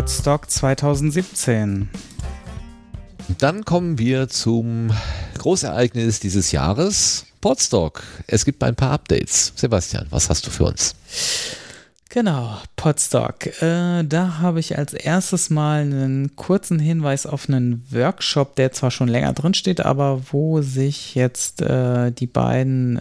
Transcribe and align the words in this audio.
Podstock 0.00 0.50
2017. 0.50 1.90
Dann 3.36 3.66
kommen 3.66 3.98
wir 3.98 4.30
zum 4.30 4.90
Großereignis 5.36 6.20
dieses 6.20 6.52
Jahres, 6.52 7.26
Podstock. 7.42 8.02
Es 8.26 8.46
gibt 8.46 8.64
ein 8.64 8.74
paar 8.74 8.92
Updates. 8.92 9.52
Sebastian, 9.56 10.06
was 10.08 10.30
hast 10.30 10.46
du 10.46 10.50
für 10.50 10.64
uns? 10.64 10.94
Genau, 12.08 12.56
Podstock. 12.76 13.62
Äh, 13.62 14.04
da 14.04 14.38
habe 14.38 14.58
ich 14.58 14.78
als 14.78 14.94
erstes 14.94 15.50
mal 15.50 15.82
einen 15.82 16.34
kurzen 16.34 16.78
Hinweis 16.78 17.26
auf 17.26 17.50
einen 17.50 17.84
Workshop, 17.90 18.56
der 18.56 18.72
zwar 18.72 18.90
schon 18.90 19.08
länger 19.08 19.34
drin 19.34 19.52
steht, 19.52 19.84
aber 19.84 20.22
wo 20.32 20.62
sich 20.62 21.14
jetzt 21.14 21.60
äh, 21.60 22.10
die 22.10 22.26
beiden 22.26 22.96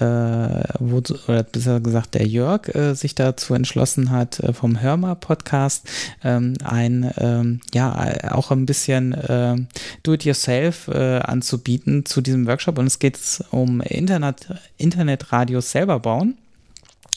ähm, 0.00 0.10
äh, 0.10 0.62
wo, 0.78 1.02
oder 1.28 1.42
besser 1.42 1.80
gesagt 1.80 2.14
der 2.14 2.26
Jörg 2.26 2.74
äh, 2.74 2.94
sich 2.94 3.14
dazu 3.14 3.54
entschlossen 3.54 4.10
hat, 4.10 4.40
äh, 4.40 4.52
vom 4.52 4.80
Hörmer-Podcast 4.80 5.88
ähm, 6.24 6.54
ein, 6.64 7.10
ähm, 7.18 7.60
ja, 7.74 8.32
auch 8.32 8.50
ein 8.50 8.66
bisschen 8.66 9.12
äh, 9.12 9.56
Do-it-yourself 10.02 10.88
anzubieten 10.88 12.04
zu 12.04 12.20
diesem 12.20 12.46
Workshop. 12.46 12.78
Und 12.78 12.86
es 12.86 12.98
geht 12.98 13.18
um 13.50 13.80
Internet, 13.80 14.46
Internetradios 14.76 15.70
selber 15.70 15.98
bauen. 16.00 16.36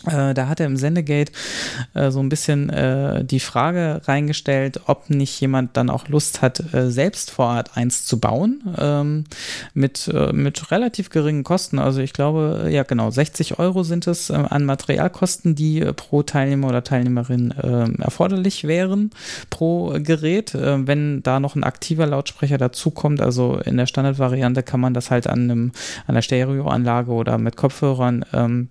Äh, 0.06 0.34
da 0.34 0.48
hat 0.50 0.60
er 0.60 0.66
im 0.66 0.78
Sendegate 0.78 1.32
äh, 1.94 2.12
so 2.12 2.20
ein 2.20 2.30
bisschen 2.30 2.70
äh, 2.70 3.24
die 3.24 3.40
Frage 3.40 4.02
reingestellt, 4.06 4.82
ob 4.88 5.10
nicht 5.10 5.40
jemand 5.40 5.78
dann 5.78 5.90
auch 5.90 6.08
Lust 6.08 6.42
hat, 6.42 6.64
selbst 6.72 7.32
vor 7.32 7.48
Ort 7.48 7.78
eins 7.78 8.06
zu 8.06 8.20
bauen, 8.20 8.64
ähm, 8.78 9.24
mit, 9.74 10.12
mit 10.34 10.72
relativ 10.72 11.10
geringen 11.10 11.44
Kosten. 11.44 11.80
Also 11.80 12.02
ich 12.02 12.14
glaube, 12.14 12.68
ja 12.70 12.84
genau, 12.84 13.12
60 13.12 13.60
Euro 13.60 13.84
sind 13.84 14.08
es 14.08 14.32
an 14.32 14.66
Materialkosten, 14.66 15.56
die 15.56 15.82
pro 15.96 16.24
Teilnehmer 16.24 16.70
oder 16.70 16.84
Teilnehmerin 16.84 17.54
ähm, 17.62 17.96
erforderlich 18.00 18.66
wären 18.66 19.12
pro 19.50 19.96
Gerät. 20.00 20.54
wenn 20.54 21.24
da 21.24 21.40
noch 21.40 21.56
ein 21.56 21.64
aktiver 21.64 22.06
Lautsprecher 22.06 22.58
dazukommt, 22.58 23.22
also 23.22 23.58
in 23.58 23.78
der 23.78 23.88
Standardvariante 23.88 24.64
kann 24.64 24.80
man 24.80 24.94
das 24.94 25.12
halt 25.12 25.28
an, 25.28 25.44
einem, 25.44 25.72
an 26.08 26.16
der 26.16 26.22
Stereoanlage 26.22 27.12
oder 27.12 27.38
mit 27.38 27.56
Kopfhörern 27.56 28.26
ähm, 28.34 28.70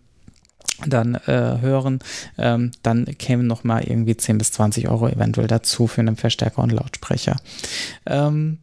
dann 0.87 1.15
äh, 1.15 1.59
hören, 1.61 2.01
ähm, 2.39 2.71
dann 2.83 3.05
kämen 3.19 3.47
noch 3.47 3.65
mal 3.65 3.83
irgendwie 3.83 4.17
10 4.17 4.39
bis 4.39 4.53
20 4.53 4.89
Euro 4.89 5.09
eventuell 5.09 5.47
dazu 5.49 5.87
für 5.87 6.01
einen 6.01 6.17
Verstärker 6.17 6.63
und 6.63 6.73
Lautsprecher. 6.73 7.37
Ähm, 8.07 8.59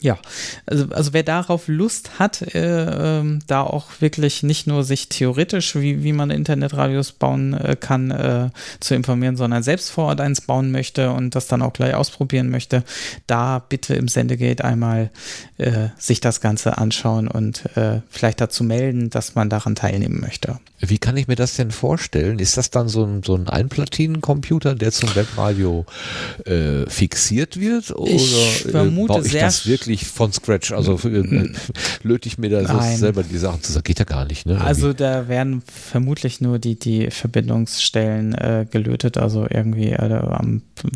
ja, 0.00 0.18
also, 0.66 0.86
also 0.90 1.12
wer 1.12 1.22
darauf 1.22 1.66
Lust 1.68 2.18
hat, 2.18 2.42
äh, 2.54 3.20
äh, 3.20 3.38
da 3.46 3.62
auch 3.62 3.86
wirklich 4.00 4.42
nicht 4.42 4.66
nur 4.66 4.84
sich 4.84 5.08
theoretisch, 5.08 5.74
wie, 5.74 6.02
wie 6.02 6.12
man 6.12 6.30
Internetradios 6.30 7.12
bauen 7.12 7.54
äh, 7.54 7.76
kann, 7.78 8.10
äh, 8.10 8.50
zu 8.80 8.94
informieren, 8.94 9.36
sondern 9.36 9.62
selbst 9.62 9.90
vor 9.90 10.06
Ort 10.06 10.20
eins 10.20 10.40
bauen 10.40 10.70
möchte 10.70 11.10
und 11.10 11.34
das 11.34 11.48
dann 11.48 11.62
auch 11.62 11.72
gleich 11.72 11.94
ausprobieren 11.94 12.50
möchte, 12.50 12.84
da 13.26 13.58
bitte 13.58 13.94
im 13.94 14.08
Sendegate 14.08 14.64
einmal 14.64 15.10
äh, 15.58 15.88
sich 15.98 16.20
das 16.20 16.40
Ganze 16.40 16.78
anschauen 16.78 17.28
und 17.28 17.64
äh, 17.76 18.00
vielleicht 18.08 18.40
dazu 18.40 18.62
melden, 18.62 19.10
dass 19.10 19.34
man 19.34 19.50
daran 19.50 19.74
teilnehmen 19.74 20.20
möchte. 20.20 20.60
Wie 20.80 20.98
kann 20.98 21.16
ich 21.16 21.26
mir 21.26 21.34
das 21.34 21.56
denn 21.56 21.72
vorstellen? 21.72 22.38
Ist 22.38 22.56
das 22.56 22.70
dann 22.70 22.88
so 22.88 23.04
ein, 23.04 23.24
so 23.24 23.34
ein 23.34 23.48
Einplatinencomputer, 23.48 24.76
der 24.76 24.92
zum 24.92 25.12
Webradio 25.16 25.86
fixiert 26.86 27.58
wird? 27.58 27.90
Oder 27.90 28.10
ich 28.12 28.66
vermute 28.70 29.14
baue 29.14 29.26
ich 29.26 29.32
sehr 29.32 29.42
das 29.42 29.66
wirklich 29.66 29.87
wirklich 29.88 30.06
von 30.06 30.32
Scratch. 30.32 30.72
Also 30.72 30.98
äh, 31.08 31.50
löte 32.02 32.28
ich 32.28 32.38
mir 32.38 32.50
da 32.50 32.64
so 32.66 32.96
selber 32.96 33.22
die 33.22 33.38
Sachen 33.38 33.62
zu 33.62 33.72
sagen. 33.72 33.84
Geht 33.84 33.98
ja 33.98 34.04
gar 34.04 34.24
nicht. 34.26 34.46
Ne? 34.46 34.60
Also 34.60 34.92
da 34.92 35.28
werden 35.28 35.62
vermutlich 35.66 36.40
nur 36.40 36.58
die, 36.58 36.78
die 36.78 37.10
Verbindungsstellen 37.10 38.34
äh, 38.34 38.66
gelötet. 38.70 39.16
Also 39.16 39.46
irgendwie 39.48 39.90
äh, 39.90 40.20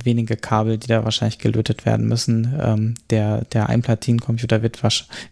wenige 0.05 0.37
Kabel, 0.37 0.79
die 0.79 0.87
da 0.87 1.05
wahrscheinlich 1.05 1.39
gelötet 1.39 1.87
werden 1.87 2.07
müssen. 2.07 2.55
Ähm, 2.61 2.95
der 3.11 3.45
der 3.47 3.69
Einplatinencomputer 3.69 4.63
wird, 4.63 4.83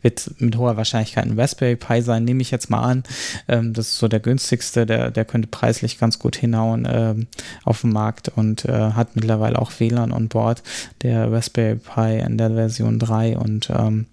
wird 0.03 0.31
mit 0.39 0.57
hoher 0.57 0.77
Wahrscheinlichkeit 0.77 1.27
ein 1.27 1.39
Raspberry 1.39 1.77
Pi 1.77 2.03
sein, 2.03 2.25
nehme 2.25 2.43
ich 2.43 2.51
jetzt 2.51 2.71
mal 2.71 2.83
an. 2.83 3.05
Ähm, 3.49 3.73
das 3.75 3.89
ist 3.89 3.99
so 3.99 4.09
der 4.09 4.21
günstigste. 4.21 4.87
Der, 4.87 5.11
der 5.11 5.25
könnte 5.25 5.49
preislich 5.49 5.99
ganz 5.99 6.19
gut 6.19 6.37
hinhauen 6.37 6.89
ähm, 6.91 7.27
auf 7.65 7.83
dem 7.83 7.93
Markt 7.93 8.29
und 8.29 8.65
äh, 8.65 8.73
hat 8.73 9.17
mittlerweile 9.17 9.59
auch 9.59 9.73
WLAN 9.79 10.13
on 10.13 10.29
Board. 10.29 10.63
Der 11.03 11.31
Raspberry 11.31 11.77
Pi 11.77 12.19
in 12.19 12.39
der 12.39 12.51
Version 12.51 12.99
3 12.99 13.37
und 13.37 13.50
und 13.51 13.71
ähm, 13.71 14.07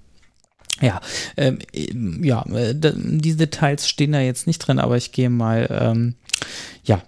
ja, 0.81 1.01
ähm, 1.37 1.59
ja, 2.23 2.43
äh, 2.53 2.75
diese 2.75 3.37
Details 3.37 3.87
stehen 3.87 4.11
da 4.11 4.19
jetzt 4.19 4.47
nicht 4.47 4.59
drin, 4.59 4.79
aber 4.79 4.97
ich 4.97 5.11
gehe 5.11 5.29
mal 5.29 5.67
ähm, 5.69 6.15
ja 6.83 7.01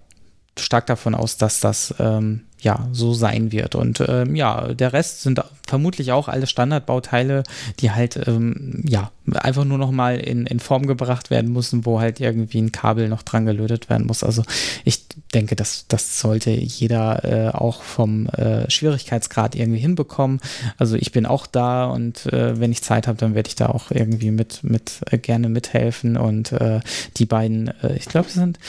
stark 0.58 0.88
davon 0.88 1.16
aus, 1.16 1.38
dass 1.38 1.60
das 1.60 1.94
ähm, 2.00 2.44
ja, 2.62 2.88
so 2.92 3.14
sein 3.14 3.52
wird. 3.52 3.76
Und 3.76 4.04
ähm, 4.08 4.36
ja, 4.36 4.74
der 4.74 4.94
Rest 4.94 5.22
sind 5.22 5.42
vermutlich 5.66 6.12
auch 6.12 6.28
alle 6.28 6.48
Standardbauteile, 6.48 7.44
die 7.80 7.92
halt 7.92 8.28
ähm, 8.28 8.84
ja 8.88 9.12
einfach 9.34 9.66
nur 9.66 9.78
noch 9.78 9.92
mal 9.92 10.18
in, 10.18 10.46
in 10.46 10.60
Form 10.60 10.88
gebracht 10.88 11.30
werden 11.30 11.54
müssen, 11.54 11.86
wo 11.86 12.00
halt 12.00 12.20
irgendwie 12.20 12.60
ein 12.60 12.72
Kabel 12.72 13.08
noch 13.08 13.24
dran 13.24 13.46
gelötet 13.46 13.90
werden 13.90 14.08
muss. 14.08 14.24
Also 14.24 14.44
ich 14.84 15.06
denke, 15.34 15.56
das, 15.56 15.86
das 15.88 16.20
sollte 16.20 16.50
jeder 16.50 17.24
äh, 17.24 17.50
auch 17.50 17.84
vom 17.84 18.28
äh, 18.28 18.70
Schwierigkeitsgrad 18.70 19.56
irgendwie 19.56 19.80
hinbekommen. 19.80 20.42
Also 20.78 20.96
ich 20.96 21.12
bin 21.12 21.26
auch 21.26 21.48
da 21.48 21.86
und 21.86 22.26
äh, 22.28 22.60
wenn 22.60 22.72
ich 22.72 22.82
Zeit 22.82 23.08
habe, 23.08 23.18
dann 23.18 23.36
werde 23.36 23.48
ich 23.48 23.56
da 23.56 23.68
auch 23.68 23.92
irgendwie 23.92 24.32
mit, 24.32 24.64
mit 24.64 25.02
äh, 25.12 25.18
gerne 25.18 25.50
mithelfen. 25.50 26.18
Und 26.18 26.52
äh, 26.52 26.80
die 27.18 27.26
beiden, 27.26 27.68
äh, 27.84 27.96
ich 27.96 28.06
glaube, 28.06 28.30
sie 28.30 28.40
sind, 28.40 28.60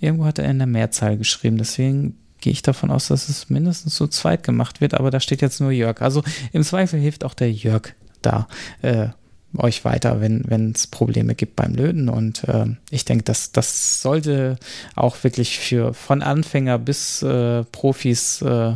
irgendwo 0.00 0.26
hat 0.26 0.38
er 0.38 0.48
in 0.50 0.58
der 0.58 0.66
Mehrzahl 0.66 1.16
geschrieben, 1.16 1.56
deswegen 1.58 2.19
gehe 2.40 2.52
ich 2.52 2.62
davon 2.62 2.90
aus, 2.90 3.08
dass 3.08 3.28
es 3.28 3.50
mindestens 3.50 3.94
zu 3.94 4.08
zweit 4.08 4.42
gemacht 4.42 4.80
wird, 4.80 4.94
aber 4.94 5.10
da 5.10 5.20
steht 5.20 5.42
jetzt 5.42 5.60
nur 5.60 5.70
Jörg. 5.70 6.00
Also 6.00 6.22
im 6.52 6.62
Zweifel 6.62 7.00
hilft 7.00 7.24
auch 7.24 7.34
der 7.34 7.52
Jörg 7.52 7.94
da 8.22 8.48
äh, 8.82 9.08
euch 9.56 9.84
weiter, 9.84 10.20
wenn 10.20 10.72
es 10.74 10.86
Probleme 10.86 11.34
gibt 11.34 11.56
beim 11.56 11.74
Löten. 11.74 12.08
Und 12.08 12.44
äh, 12.44 12.66
ich 12.90 13.04
denke, 13.04 13.24
dass 13.24 13.52
das 13.52 14.00
sollte 14.02 14.58
auch 14.94 15.22
wirklich 15.24 15.58
für 15.58 15.92
von 15.94 16.22
Anfänger 16.22 16.78
bis 16.78 17.22
äh, 17.22 17.64
Profis 17.64 18.42
äh, 18.42 18.74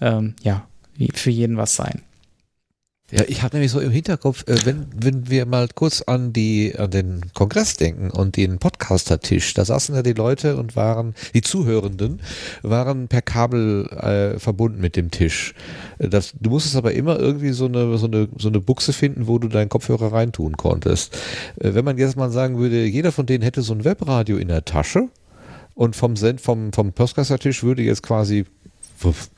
ähm, 0.00 0.34
ja 0.42 0.66
für 1.14 1.30
jeden 1.30 1.56
was 1.56 1.76
sein. 1.76 2.02
Ja, 3.10 3.24
ich 3.26 3.42
habe 3.42 3.56
nämlich 3.56 3.72
so 3.72 3.80
im 3.80 3.90
Hinterkopf, 3.90 4.44
äh, 4.48 4.66
wenn, 4.66 4.86
wenn 4.94 5.30
wir 5.30 5.46
mal 5.46 5.66
kurz 5.74 6.02
an 6.02 6.34
die 6.34 6.74
an 6.76 6.90
den 6.90 7.22
Kongress 7.32 7.74
denken 7.78 8.10
und 8.10 8.36
den 8.36 8.58
Podcaster-Tisch, 8.58 9.54
da 9.54 9.64
saßen 9.64 9.94
ja 9.94 10.02
die 10.02 10.12
Leute 10.12 10.58
und 10.58 10.76
waren, 10.76 11.14
die 11.32 11.40
Zuhörenden, 11.40 12.20
waren 12.62 13.08
per 13.08 13.22
Kabel 13.22 13.86
äh, 13.86 14.38
verbunden 14.38 14.82
mit 14.82 14.94
dem 14.94 15.10
Tisch. 15.10 15.54
Äh, 15.98 16.10
das, 16.10 16.34
du 16.38 16.50
musstest 16.50 16.76
aber 16.76 16.92
immer 16.92 17.18
irgendwie 17.18 17.52
so 17.52 17.64
eine, 17.64 17.96
so, 17.96 18.08
eine, 18.08 18.28
so 18.36 18.48
eine 18.48 18.60
Buchse 18.60 18.92
finden, 18.92 19.26
wo 19.26 19.38
du 19.38 19.48
deinen 19.48 19.70
Kopfhörer 19.70 20.12
reintun 20.12 20.58
konntest. 20.58 21.16
Äh, 21.60 21.72
wenn 21.72 21.86
man 21.86 21.96
jetzt 21.96 22.16
mal 22.18 22.30
sagen 22.30 22.58
würde, 22.58 22.84
jeder 22.84 23.10
von 23.10 23.24
denen 23.24 23.42
hätte 23.42 23.62
so 23.62 23.72
ein 23.72 23.84
Webradio 23.86 24.36
in 24.36 24.48
der 24.48 24.66
Tasche, 24.66 25.08
und 25.78 25.94
vom 25.94 26.16
Send, 26.16 26.40
vom, 26.40 26.72
vom 26.72 26.92
Podcaster-Tisch 26.92 27.62
würde 27.62 27.82
jetzt 27.82 28.02
quasi 28.02 28.46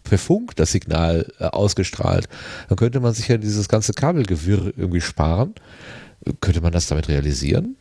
per 0.04 0.18
Funk 0.18 0.56
das 0.56 0.72
Signal 0.72 1.32
äh, 1.38 1.44
ausgestrahlt, 1.44 2.28
dann 2.68 2.76
könnte 2.76 3.00
man 3.00 3.14
sich 3.14 3.28
ja 3.28 3.36
dieses 3.36 3.68
ganze 3.68 3.92
Kabelgewirr 3.92 4.72
irgendwie 4.76 5.00
sparen. 5.00 5.54
Könnte 6.40 6.60
man 6.60 6.72
das 6.72 6.86
damit 6.86 7.08
realisieren? 7.08 7.76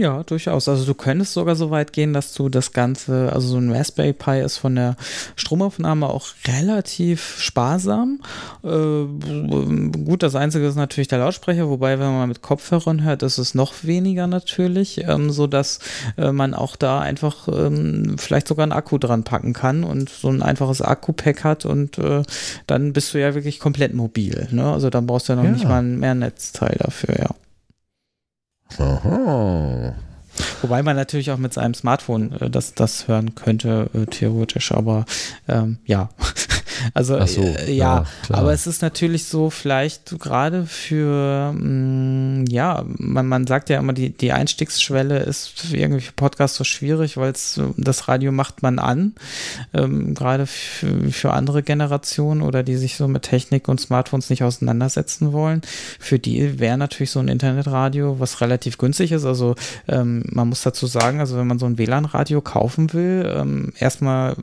Ja, 0.00 0.22
durchaus. 0.22 0.66
Also 0.66 0.86
du 0.86 0.94
könntest 0.94 1.34
sogar 1.34 1.56
so 1.56 1.70
weit 1.70 1.92
gehen, 1.92 2.14
dass 2.14 2.32
du 2.32 2.48
das 2.48 2.72
Ganze, 2.72 3.30
also 3.34 3.48
so 3.48 3.58
ein 3.58 3.70
Raspberry 3.70 4.14
Pi 4.14 4.40
ist 4.40 4.56
von 4.56 4.74
der 4.74 4.96
Stromaufnahme 5.36 6.08
auch 6.08 6.28
relativ 6.46 7.36
sparsam. 7.38 8.20
Äh, 8.64 8.68
gut, 9.90 10.22
das 10.22 10.36
Einzige 10.36 10.66
ist 10.66 10.76
natürlich 10.76 11.08
der 11.08 11.18
Lautsprecher, 11.18 11.68
wobei, 11.68 11.98
wenn 11.98 12.16
man 12.16 12.30
mit 12.30 12.40
Kopfhörern 12.40 13.04
hört, 13.04 13.22
ist 13.22 13.36
es 13.36 13.54
noch 13.54 13.84
weniger 13.84 14.26
natürlich, 14.26 15.06
ähm, 15.06 15.30
sodass 15.30 15.80
äh, 16.16 16.32
man 16.32 16.54
auch 16.54 16.76
da 16.76 17.00
einfach 17.00 17.46
ähm, 17.48 18.16
vielleicht 18.16 18.48
sogar 18.48 18.62
einen 18.62 18.72
Akku 18.72 18.96
dran 18.96 19.22
packen 19.22 19.52
kann 19.52 19.84
und 19.84 20.08
so 20.08 20.28
ein 20.28 20.40
einfaches 20.40 20.80
Akku-Pack 20.80 21.44
hat 21.44 21.66
und 21.66 21.98
äh, 21.98 22.22
dann 22.66 22.94
bist 22.94 23.12
du 23.12 23.20
ja 23.20 23.34
wirklich 23.34 23.60
komplett 23.60 23.92
mobil. 23.92 24.48
Ne? 24.50 24.64
Also 24.64 24.88
dann 24.88 25.06
brauchst 25.06 25.28
du 25.28 25.34
ja 25.34 25.36
noch 25.36 25.44
ja. 25.44 25.50
nicht 25.50 25.68
mal 25.68 25.82
ein 25.82 25.98
mehr 25.98 26.14
Netzteil 26.14 26.76
dafür, 26.78 27.18
ja. 27.18 27.34
Aha. 28.78 29.94
Wobei 30.62 30.82
man 30.82 30.96
natürlich 30.96 31.30
auch 31.30 31.38
mit 31.38 31.52
seinem 31.52 31.74
Smartphone 31.74 32.32
äh, 32.40 32.50
das, 32.50 32.74
das 32.74 33.08
hören 33.08 33.34
könnte, 33.34 33.90
äh, 33.94 34.06
theoretisch, 34.06 34.72
aber 34.72 35.04
ähm, 35.48 35.78
ja. 35.86 36.10
Also 36.94 37.24
so, 37.26 37.42
äh, 37.42 37.72
ja, 37.72 38.04
ja 38.28 38.34
aber 38.34 38.52
es 38.52 38.66
ist 38.66 38.82
natürlich 38.82 39.24
so, 39.24 39.50
vielleicht 39.50 40.18
gerade 40.18 40.66
für 40.66 41.52
mh, 41.52 41.60
mm, 41.60 42.46
ja, 42.48 42.84
man, 42.98 43.26
man 43.26 43.46
sagt 43.46 43.70
ja 43.70 43.78
immer, 43.78 43.92
die, 43.92 44.10
die 44.10 44.32
Einstiegsschwelle 44.32 45.18
ist 45.18 45.72
irgendwie 45.72 46.00
für 46.00 46.12
Podcasts 46.12 46.56
so 46.56 46.64
schwierig, 46.64 47.16
weil 47.16 47.32
das 47.76 48.08
Radio 48.08 48.32
macht 48.32 48.62
man 48.62 48.78
an, 48.78 49.14
ähm, 49.74 50.14
gerade 50.14 50.46
für, 50.46 51.10
für 51.10 51.32
andere 51.32 51.62
Generationen 51.62 52.42
oder 52.42 52.62
die 52.62 52.76
sich 52.76 52.96
so 52.96 53.08
mit 53.08 53.22
Technik 53.22 53.68
und 53.68 53.80
Smartphones 53.80 54.30
nicht 54.30 54.42
auseinandersetzen 54.42 55.32
wollen. 55.32 55.62
Für 55.98 56.18
die 56.18 56.58
wäre 56.58 56.78
natürlich 56.78 57.10
so 57.10 57.20
ein 57.20 57.28
Internetradio, 57.28 58.18
was 58.18 58.40
relativ 58.40 58.78
günstig 58.78 59.12
ist. 59.12 59.24
Also 59.24 59.54
ähm, 59.88 60.24
man 60.26 60.48
muss 60.48 60.62
dazu 60.62 60.86
sagen, 60.86 61.20
also 61.20 61.36
wenn 61.36 61.46
man 61.46 61.58
so 61.58 61.66
ein 61.66 61.78
WLAN-Radio 61.78 62.40
kaufen 62.40 62.92
will, 62.92 63.30
ähm, 63.34 63.72
erstmal 63.78 64.36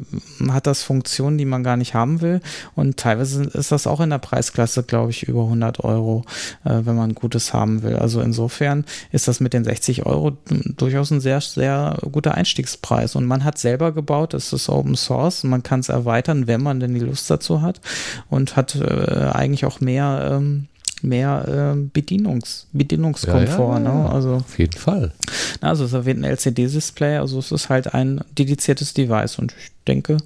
hat 0.49 0.67
das 0.67 0.83
Funktionen, 0.83 1.37
die 1.37 1.45
man 1.45 1.63
gar 1.63 1.77
nicht 1.77 1.93
haben 1.93 2.21
will 2.21 2.36
und 2.75 2.97
teilweise 2.97 3.43
ist 3.43 3.71
das 3.71 3.87
auch 3.87 3.99
in 3.99 4.09
der 4.09 4.17
Preisklasse, 4.17 4.83
glaube 4.83 5.11
ich, 5.11 5.23
über 5.23 5.43
100 5.43 5.83
Euro, 5.83 6.23
äh, 6.63 6.81
wenn 6.83 6.95
man 6.95 7.15
Gutes 7.15 7.53
haben 7.53 7.83
will. 7.83 7.95
Also 7.95 8.21
insofern 8.21 8.85
ist 9.11 9.27
das 9.27 9.39
mit 9.39 9.53
den 9.53 9.63
60 9.63 10.05
Euro 10.05 10.37
durchaus 10.77 11.11
ein 11.11 11.19
sehr, 11.19 11.41
sehr 11.41 11.97
guter 12.11 12.35
Einstiegspreis. 12.35 13.15
Und 13.15 13.25
man 13.25 13.43
hat 13.43 13.57
selber 13.57 13.91
gebaut, 13.91 14.33
es 14.33 14.53
ist 14.53 14.69
Open 14.69 14.95
Source, 14.95 15.43
man 15.43 15.63
kann 15.63 15.79
es 15.79 15.89
erweitern, 15.89 16.47
wenn 16.47 16.61
man 16.61 16.79
denn 16.79 16.93
die 16.93 16.99
Lust 16.99 17.29
dazu 17.29 17.61
hat 17.61 17.81
und 18.29 18.55
hat 18.55 18.75
äh, 18.75 19.29
eigentlich 19.33 19.65
auch 19.65 19.79
mehr 19.79 20.31
ähm, 20.33 20.67
mehr 21.01 21.75
äh, 21.75 21.79
Bedienungs, 21.93 22.67
Bedienungskomfort. 22.71 23.79
Ja, 23.79 23.83
ja, 23.83 23.93
ne? 23.93 24.09
Also, 24.09 24.35
auf 24.35 24.57
jeden 24.57 24.77
Fall. 24.77 25.13
Also 25.61 25.85
es 25.85 25.93
erwähnt 25.93 26.19
ein 26.19 26.23
LCD-Display, 26.23 27.17
also 27.17 27.39
es 27.39 27.51
ist 27.51 27.69
halt 27.69 27.93
ein 27.93 28.21
dediziertes 28.37 28.93
Device 28.93 29.39
und 29.39 29.53
ich 29.57 29.71
denke, 29.87 30.17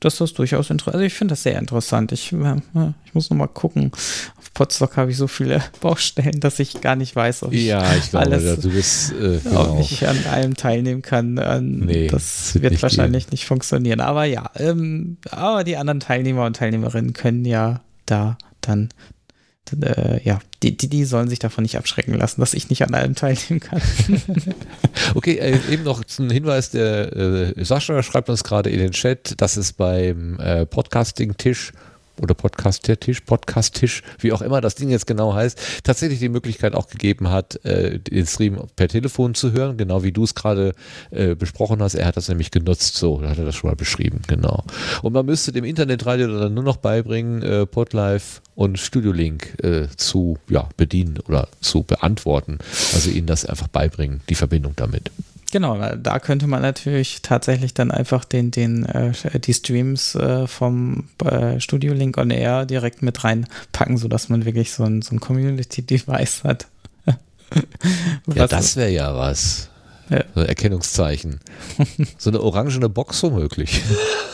dass 0.00 0.16
das 0.16 0.32
durchaus 0.32 0.70
interessant 0.70 0.94
Also 0.94 1.06
ich 1.06 1.14
finde 1.14 1.32
das 1.32 1.42
sehr 1.42 1.58
interessant. 1.58 2.12
Ich, 2.12 2.32
äh, 2.32 2.56
ich 3.04 3.14
muss 3.14 3.30
nochmal 3.30 3.48
gucken. 3.48 3.90
Auf 4.38 4.52
Potsdok 4.54 4.96
habe 4.96 5.10
ich 5.10 5.16
so 5.16 5.26
viele 5.26 5.62
Baustellen, 5.80 6.40
dass 6.40 6.58
ich 6.58 6.80
gar 6.80 6.96
nicht 6.96 7.14
weiß, 7.14 7.42
ob 7.44 7.52
ich, 7.52 7.66
ja, 7.66 7.94
ich 7.94 8.10
glaube, 8.10 8.26
alles, 8.26 8.60
du 8.60 8.70
bist, 8.70 9.12
äh, 9.12 9.38
genau. 9.44 9.78
ich 9.80 10.06
an 10.08 10.18
allem 10.30 10.56
teilnehmen 10.56 11.02
kann. 11.02 11.34
Nee, 11.84 12.08
das 12.08 12.54
wird, 12.54 12.72
wird 12.72 12.82
wahrscheinlich 12.82 13.26
gehen. 13.26 13.32
nicht 13.32 13.46
funktionieren. 13.46 14.00
Aber 14.00 14.24
ja, 14.24 14.50
ähm, 14.56 15.18
aber 15.30 15.64
die 15.64 15.76
anderen 15.76 16.00
Teilnehmer 16.00 16.46
und 16.46 16.56
Teilnehmerinnen 16.56 17.12
können 17.12 17.44
ja 17.44 17.80
da 18.06 18.36
dann 18.60 18.84
äh, 18.84 19.21
ja, 20.22 20.40
die, 20.62 20.76
die, 20.76 20.88
die, 20.88 21.04
sollen 21.04 21.28
sich 21.28 21.38
davon 21.38 21.62
nicht 21.62 21.78
abschrecken 21.78 22.14
lassen, 22.14 22.40
dass 22.40 22.52
ich 22.52 22.68
nicht 22.68 22.82
an 22.82 22.94
allem 22.94 23.14
teilnehmen 23.14 23.60
kann. 23.60 23.80
okay, 25.14 25.36
äh, 25.38 25.58
eben 25.70 25.84
noch 25.84 26.02
ein 26.18 26.30
Hinweis, 26.30 26.70
der 26.70 27.16
äh, 27.16 27.64
Sascha 27.64 28.02
schreibt 28.02 28.28
uns 28.28 28.44
gerade 28.44 28.70
in 28.70 28.78
den 28.78 28.90
Chat, 28.90 29.40
dass 29.40 29.56
es 29.56 29.72
beim 29.72 30.38
äh, 30.40 30.66
Podcasting-Tisch 30.66 31.72
oder 32.22 32.34
Podcast-Tisch, 32.34 33.20
Podcast-Tisch, 33.22 34.02
wie 34.20 34.32
auch 34.32 34.42
immer 34.42 34.60
das 34.60 34.74
Ding 34.74 34.90
jetzt 34.90 35.06
genau 35.06 35.34
heißt, 35.34 35.58
tatsächlich 35.84 36.20
die 36.20 36.28
Möglichkeit 36.28 36.74
auch 36.74 36.88
gegeben 36.88 37.30
hat, 37.30 37.62
äh, 37.64 37.98
den 37.98 38.26
Stream 38.26 38.58
per 38.76 38.88
Telefon 38.88 39.34
zu 39.34 39.52
hören, 39.52 39.76
genau 39.76 40.02
wie 40.02 40.12
du 40.12 40.24
es 40.24 40.34
gerade 40.34 40.74
äh, 41.10 41.34
besprochen 41.34 41.82
hast. 41.82 41.94
Er 41.94 42.06
hat 42.06 42.16
das 42.16 42.28
nämlich 42.28 42.50
genutzt, 42.50 42.96
so, 42.96 43.22
hat 43.22 43.38
er 43.38 43.44
das 43.44 43.56
schon 43.56 43.70
mal 43.70 43.76
beschrieben, 43.76 44.22
genau. 44.26 44.64
Und 45.02 45.12
man 45.12 45.26
müsste 45.26 45.52
dem 45.52 45.64
Internetradio 45.64 46.38
dann 46.38 46.54
nur 46.54 46.64
noch 46.64 46.76
beibringen, 46.76 47.42
äh, 47.42 47.66
Podlife 47.66 48.40
und 48.54 48.78
Studio 48.78 49.12
Link 49.12 49.56
äh, 49.62 49.88
zu 49.96 50.38
ja, 50.48 50.68
bedienen 50.76 51.18
oder 51.26 51.48
zu 51.60 51.82
beantworten. 51.82 52.58
Also 52.94 53.10
ihnen 53.10 53.26
das 53.26 53.44
einfach 53.44 53.68
beibringen, 53.68 54.20
die 54.28 54.34
Verbindung 54.34 54.74
damit. 54.76 55.10
Genau, 55.52 55.78
da 55.96 56.18
könnte 56.18 56.46
man 56.46 56.62
natürlich 56.62 57.20
tatsächlich 57.20 57.74
dann 57.74 57.90
einfach 57.90 58.24
den, 58.24 58.50
den, 58.50 58.86
äh, 58.86 59.12
die 59.38 59.52
Streams 59.52 60.14
äh, 60.14 60.46
vom 60.46 61.10
äh, 61.22 61.60
Studio 61.60 61.92
Link 61.92 62.16
on 62.16 62.30
Air 62.30 62.64
direkt 62.64 63.02
mit 63.02 63.22
reinpacken, 63.22 63.98
sodass 63.98 64.30
man 64.30 64.46
wirklich 64.46 64.72
so 64.72 64.84
ein, 64.84 65.02
so 65.02 65.14
ein 65.14 65.20
Community-Device 65.20 66.44
hat. 66.44 66.68
ja, 68.34 68.46
das 68.46 68.76
wäre 68.76 68.88
ja 68.88 69.14
was. 69.14 69.68
Ja. 70.08 70.24
So 70.34 70.40
ein 70.40 70.46
Erkennungszeichen. 70.46 71.40
so 72.18 72.30
eine 72.30 72.40
orangene 72.40 72.88
Box 72.88 73.22
womöglich. 73.22 73.82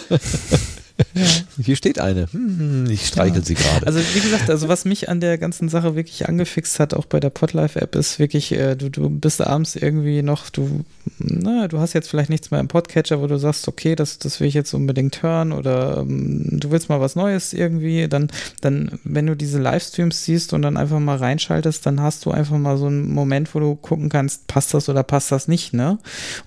Hier 1.62 1.76
steht 1.76 1.98
eine. 1.98 2.26
Hm, 2.32 2.86
ich 2.90 3.06
streichel 3.06 3.38
ja. 3.38 3.44
sie 3.44 3.54
gerade. 3.54 3.86
Also 3.86 4.00
wie 4.14 4.20
gesagt, 4.20 4.50
also 4.50 4.68
was 4.68 4.84
mich 4.84 5.08
an 5.08 5.20
der 5.20 5.38
ganzen 5.38 5.68
Sache 5.68 5.96
wirklich 5.96 6.28
angefixt 6.28 6.80
hat, 6.80 6.94
auch 6.94 7.06
bei 7.06 7.20
der 7.20 7.30
Podlife-App, 7.30 7.94
ist 7.94 8.18
wirklich, 8.18 8.52
äh, 8.52 8.76
du, 8.76 8.88
du 8.88 9.08
bist 9.08 9.40
abends 9.40 9.76
irgendwie 9.76 10.22
noch, 10.22 10.50
du, 10.50 10.84
na, 11.18 11.68
du 11.68 11.78
hast 11.78 11.92
jetzt 11.92 12.08
vielleicht 12.08 12.30
nichts 12.30 12.50
mehr 12.50 12.60
im 12.60 12.68
Podcatcher, 12.68 13.20
wo 13.20 13.26
du 13.26 13.38
sagst, 13.38 13.68
okay, 13.68 13.94
das, 13.94 14.18
das 14.18 14.40
will 14.40 14.48
ich 14.48 14.54
jetzt 14.54 14.74
unbedingt 14.74 15.22
hören 15.22 15.52
oder 15.52 15.98
ähm, 15.98 16.58
du 16.60 16.70
willst 16.70 16.88
mal 16.88 17.00
was 17.00 17.16
Neues 17.16 17.52
irgendwie, 17.52 18.08
dann, 18.08 18.28
dann, 18.60 18.98
wenn 19.04 19.26
du 19.26 19.36
diese 19.36 19.60
Livestreams 19.60 20.24
siehst 20.24 20.52
und 20.52 20.62
dann 20.62 20.76
einfach 20.76 20.98
mal 20.98 21.16
reinschaltest, 21.16 21.86
dann 21.86 22.00
hast 22.00 22.26
du 22.26 22.30
einfach 22.30 22.58
mal 22.58 22.76
so 22.76 22.86
einen 22.86 23.12
Moment, 23.12 23.54
wo 23.54 23.60
du 23.60 23.74
gucken 23.76 24.08
kannst, 24.08 24.46
passt 24.46 24.74
das 24.74 24.88
oder 24.88 25.02
passt 25.02 25.32
das 25.32 25.48
nicht, 25.48 25.72
ne? 25.72 25.98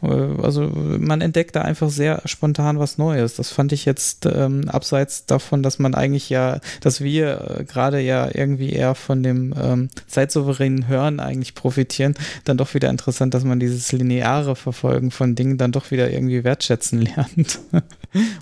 Äh, 0.02 0.08
also 0.08 0.68
man 0.68 1.22
entdeckt 1.22 1.56
da 1.56 1.62
einfach 1.62 1.90
sehr 1.90 2.22
spontan 2.26 2.80
was 2.80 2.98
Neues. 2.98 3.36
Das 3.36 3.52
fand 3.52 3.72
ich 3.72 3.86
jetzt 3.86 4.26
äh, 4.26 4.41
ähm, 4.46 4.70
abseits 4.70 5.26
davon, 5.26 5.64
dass 5.64 5.80
man 5.80 5.96
eigentlich 5.96 6.30
ja, 6.30 6.60
dass 6.82 7.02
wir 7.02 7.60
äh, 7.60 7.64
gerade 7.64 8.00
ja 8.00 8.30
irgendwie 8.34 8.72
eher 8.72 8.96
von 8.96 9.24
dem 9.24 9.54
ähm, 9.60 9.90
zeitsouveränen 10.08 10.88
Hören 10.88 11.20
eigentlich 11.20 11.56
profitieren, 11.56 12.16
dann 12.44 12.58
doch 12.58 12.74
wieder 12.74 12.90
interessant, 12.90 13.34
dass 13.34 13.44
man 13.44 13.60
dieses 13.60 13.92
lineare 13.92 14.56
Verfolgen 14.56 15.12
von 15.12 15.36
Dingen 15.36 15.58
dann 15.58 15.72
doch 15.72 15.92
wieder 15.92 16.12
irgendwie 16.12 16.44
wertschätzen 16.44 17.02
lernt. 17.16 17.60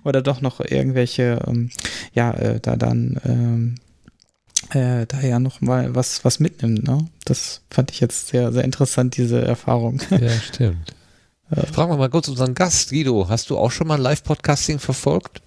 Oder 0.03 0.21
doch 0.21 0.41
noch 0.41 0.59
irgendwelche, 0.59 1.41
ähm, 1.47 1.69
ja, 2.13 2.31
äh, 2.31 2.59
da 2.59 2.75
dann 2.75 3.19
ähm, 3.25 3.75
äh, 4.71 5.05
da 5.05 5.21
ja 5.21 5.39
noch 5.39 5.61
mal 5.61 5.95
was, 5.95 6.25
was 6.25 6.39
mitnimmt. 6.39 6.83
Ne? 6.83 7.07
Das 7.25 7.61
fand 7.69 7.91
ich 7.91 7.99
jetzt 7.99 8.29
sehr, 8.29 8.51
sehr 8.51 8.63
interessant, 8.63 9.17
diese 9.17 9.41
Erfahrung. 9.41 10.01
Ja, 10.09 10.31
stimmt. 10.31 10.95
Fragen 11.73 11.91
wir 11.91 11.97
mal 11.97 12.09
kurz 12.09 12.27
unseren 12.27 12.53
Gast, 12.53 12.91
Guido. 12.91 13.27
Hast 13.27 13.49
du 13.49 13.57
auch 13.57 13.71
schon 13.71 13.87
mal 13.87 13.99
Live-Podcasting 13.99 14.77
verfolgt? 14.77 15.41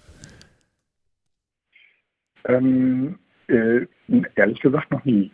Ähm, 2.45 3.19
äh, 3.47 3.85
ehrlich 4.35 4.59
gesagt 4.59 4.91
noch 4.91 5.03
nie. 5.05 5.31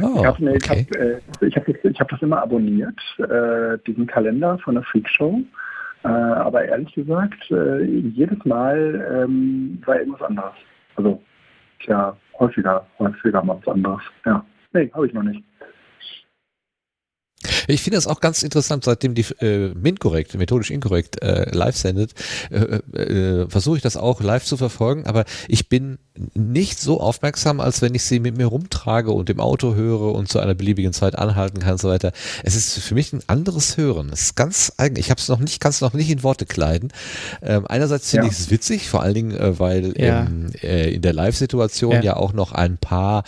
Oh, 0.00 0.16
ich 0.16 0.24
habe 0.24 0.50
okay. 0.50 0.86
hab, 0.90 0.96
äh, 0.96 1.50
hab 1.50 1.66
das, 1.66 2.00
hab 2.00 2.08
das, 2.08 2.22
immer 2.22 2.42
abonniert, 2.42 2.98
äh, 3.18 3.78
diesen 3.86 4.06
Kalender 4.06 4.58
von 4.58 4.74
der 4.74 4.84
Freakshow. 4.84 5.40
Äh, 6.04 6.08
aber 6.08 6.64
ehrlich 6.64 6.92
gesagt, 6.94 7.50
äh, 7.50 7.82
jedes 7.82 8.44
Mal 8.44 9.24
ähm, 9.24 9.80
war 9.84 9.98
irgendwas 9.98 10.22
anderes. 10.22 10.54
Also, 10.96 11.22
tja, 11.80 12.16
häufiger, 12.38 12.86
häufiger 12.98 13.42
mal 13.42 13.58
was 13.62 13.72
anderes. 13.72 14.02
Ja, 14.24 14.44
nee, 14.72 14.90
habe 14.92 15.06
ich 15.06 15.12
noch 15.12 15.22
nicht. 15.22 15.42
Ich 17.66 17.82
finde 17.82 17.96
das 17.96 18.06
auch 18.06 18.20
ganz 18.20 18.42
interessant, 18.42 18.84
seitdem 18.84 19.14
die 19.14 19.24
äh, 19.40 19.72
MINT-korrekt, 19.74 20.34
methodisch 20.34 20.70
inkorrekt 20.70 21.22
äh, 21.22 21.50
live 21.50 21.76
sendet, 21.76 22.14
äh, 22.50 22.80
äh, 22.98 23.48
versuche 23.48 23.76
ich 23.76 23.82
das 23.82 23.96
auch 23.96 24.20
live 24.20 24.44
zu 24.44 24.56
verfolgen, 24.56 25.06
aber 25.06 25.24
ich 25.48 25.68
bin 25.68 25.98
nicht 26.34 26.80
so 26.80 27.00
aufmerksam, 27.00 27.60
als 27.60 27.82
wenn 27.82 27.94
ich 27.94 28.04
sie 28.04 28.20
mit 28.20 28.36
mir 28.36 28.46
rumtrage 28.46 29.10
und 29.10 29.30
im 29.30 29.40
Auto 29.40 29.74
höre 29.74 30.14
und 30.14 30.28
zu 30.28 30.38
einer 30.38 30.54
beliebigen 30.54 30.92
Zeit 30.92 31.18
anhalten 31.18 31.58
kann 31.58 31.72
und 31.72 31.80
so 31.80 31.88
weiter. 31.88 32.12
Es 32.44 32.54
ist 32.54 32.78
für 32.78 32.94
mich 32.94 33.12
ein 33.12 33.22
anderes 33.26 33.76
Hören. 33.76 34.10
Es 34.12 34.22
ist 34.22 34.36
ganz 34.36 34.72
eigen. 34.76 34.96
Ich 34.96 35.10
habe 35.10 35.20
es 35.20 35.28
noch 35.28 35.40
nicht, 35.40 35.58
kann 35.58 35.70
es 35.70 35.80
noch 35.80 35.92
nicht 35.92 36.10
in 36.10 36.22
Worte 36.22 36.46
kleiden. 36.46 36.92
Ähm, 37.42 37.66
einerseits 37.66 38.10
finde 38.10 38.26
ja. 38.26 38.32
ich 38.32 38.38
es 38.38 38.50
witzig, 38.50 38.88
vor 38.88 39.02
allen 39.02 39.14
Dingen, 39.14 39.32
äh, 39.32 39.58
weil 39.58 40.00
ja. 40.00 40.26
ähm, 40.26 40.50
äh, 40.62 40.94
in 40.94 41.02
der 41.02 41.12
Live-Situation 41.12 41.92
ja. 41.92 42.02
ja. 42.02 42.16
auch 42.16 42.32
noch 42.32 42.52
ein 42.52 42.78
paar, 42.78 43.24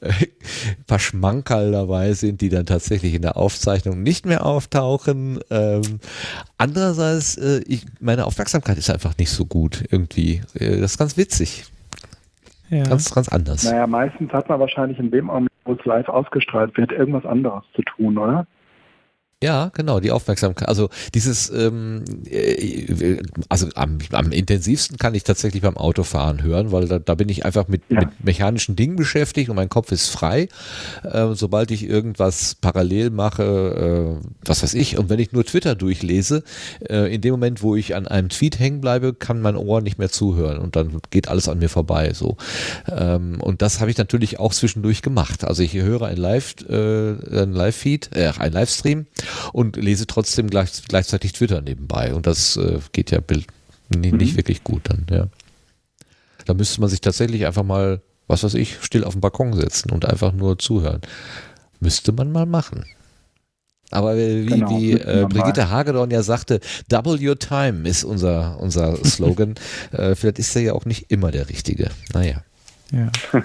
äh, 0.00 0.12
paar 0.86 1.00
Schmankerl 1.00 1.72
dabei 1.72 2.12
sind, 2.12 2.40
die 2.42 2.48
dann 2.48 2.66
tatsächlich 2.66 3.14
in 3.14 3.22
der 3.22 3.36
Aufzeichnung 3.36 3.69
nicht 4.02 4.26
mehr 4.26 4.44
auftauchen. 4.46 5.40
Ähm, 5.50 6.00
andererseits, 6.58 7.36
äh, 7.36 7.62
ich, 7.66 7.86
meine 8.00 8.26
Aufmerksamkeit 8.26 8.78
ist 8.78 8.90
einfach 8.90 9.16
nicht 9.18 9.30
so 9.30 9.44
gut 9.46 9.84
irgendwie. 9.90 10.42
Äh, 10.54 10.80
das 10.80 10.92
ist 10.92 10.98
ganz 10.98 11.16
witzig. 11.16 11.64
Ja. 12.68 12.84
Ganz, 12.84 13.12
ganz 13.12 13.28
anders. 13.28 13.64
Naja, 13.64 13.86
meistens 13.86 14.32
hat 14.32 14.48
man 14.48 14.60
wahrscheinlich 14.60 14.98
in 14.98 15.10
dem 15.10 15.28
Augenblick, 15.28 15.52
wo 15.64 15.72
es 15.72 15.84
live 15.84 16.08
ausgestrahlt 16.08 16.76
wird, 16.76 16.92
irgendwas 16.92 17.26
anderes 17.26 17.64
zu 17.74 17.82
tun, 17.82 18.16
oder? 18.16 18.46
Ja, 19.42 19.70
genau, 19.72 20.00
die 20.00 20.10
Aufmerksamkeit. 20.10 20.68
Also 20.68 20.90
dieses, 21.14 21.48
ähm, 21.48 22.04
äh, 22.26 23.22
also 23.48 23.68
am, 23.74 23.96
am 24.12 24.32
intensivsten 24.32 24.98
kann 24.98 25.14
ich 25.14 25.24
tatsächlich 25.24 25.62
beim 25.62 25.78
Autofahren 25.78 26.42
hören, 26.42 26.72
weil 26.72 26.88
da, 26.88 26.98
da 26.98 27.14
bin 27.14 27.30
ich 27.30 27.46
einfach 27.46 27.66
mit, 27.66 27.80
ja. 27.88 28.00
mit 28.00 28.22
mechanischen 28.22 28.76
Dingen 28.76 28.96
beschäftigt 28.96 29.48
und 29.48 29.56
mein 29.56 29.70
Kopf 29.70 29.92
ist 29.92 30.08
frei. 30.08 30.48
Äh, 31.04 31.28
sobald 31.32 31.70
ich 31.70 31.88
irgendwas 31.88 32.54
parallel 32.54 33.08
mache, 33.08 34.20
äh, 34.20 34.28
was 34.44 34.62
weiß 34.62 34.74
ich, 34.74 34.98
und 34.98 35.08
wenn 35.08 35.18
ich 35.18 35.32
nur 35.32 35.46
Twitter 35.46 35.74
durchlese, 35.74 36.44
äh, 36.86 37.14
in 37.14 37.22
dem 37.22 37.30
Moment, 37.30 37.62
wo 37.62 37.76
ich 37.76 37.94
an 37.94 38.06
einem 38.06 38.28
Tweet 38.28 38.58
hängen 38.58 38.82
bleibe, 38.82 39.14
kann 39.14 39.40
mein 39.40 39.56
Ohr 39.56 39.80
nicht 39.80 39.98
mehr 39.98 40.10
zuhören 40.10 40.58
und 40.58 40.76
dann 40.76 41.00
geht 41.08 41.28
alles 41.28 41.48
an 41.48 41.60
mir 41.60 41.70
vorbei. 41.70 42.12
So 42.12 42.36
ähm, 42.92 43.40
und 43.40 43.62
das 43.62 43.80
habe 43.80 43.90
ich 43.90 43.96
natürlich 43.96 44.38
auch 44.38 44.52
zwischendurch 44.52 45.00
gemacht. 45.00 45.46
Also 45.46 45.62
ich 45.62 45.72
höre 45.72 46.02
ein 46.02 46.18
Live, 46.18 46.56
äh, 46.68 47.12
ein 47.40 47.54
Live-Feed, 47.54 48.10
äh, 48.14 48.32
ein 48.38 48.52
Livestream 48.52 49.06
und 49.52 49.76
lese 49.76 50.06
trotzdem 50.06 50.50
gleich, 50.50 50.70
gleichzeitig 50.88 51.32
Twitter 51.32 51.60
nebenbei. 51.60 52.14
Und 52.14 52.26
das 52.26 52.56
äh, 52.56 52.78
geht 52.92 53.10
ja 53.10 53.20
nicht, 53.28 53.48
mhm. 53.90 54.16
nicht 54.16 54.36
wirklich 54.36 54.64
gut 54.64 54.82
dann, 54.84 55.06
ja. 55.10 55.28
Da 56.46 56.54
müsste 56.54 56.80
man 56.80 56.90
sich 56.90 57.00
tatsächlich 57.00 57.46
einfach 57.46 57.62
mal, 57.62 58.00
was 58.26 58.44
weiß 58.44 58.54
ich, 58.54 58.78
still 58.82 59.04
auf 59.04 59.14
den 59.14 59.20
Balkon 59.20 59.52
setzen 59.52 59.90
und 59.90 60.04
einfach 60.04 60.32
nur 60.32 60.58
zuhören. 60.58 61.00
Müsste 61.80 62.12
man 62.12 62.32
mal 62.32 62.46
machen. 62.46 62.84
Aber 63.90 64.16
wie, 64.16 64.46
genau, 64.46 64.70
wie 64.70 64.92
äh, 64.92 65.26
Brigitte 65.28 65.70
Hagedorn 65.70 66.10
ja 66.10 66.22
sagte, 66.22 66.60
Double 66.88 67.18
Your 67.20 67.38
Time 67.38 67.88
ist 67.88 68.04
unser, 68.04 68.58
unser 68.60 68.96
Slogan. 69.04 69.54
äh, 69.92 70.14
vielleicht 70.14 70.38
ist 70.38 70.54
er 70.54 70.62
ja 70.62 70.72
auch 70.74 70.84
nicht 70.84 71.10
immer 71.10 71.30
der 71.30 71.48
richtige. 71.48 71.90
Naja. 72.12 72.42
Ja. 72.92 73.10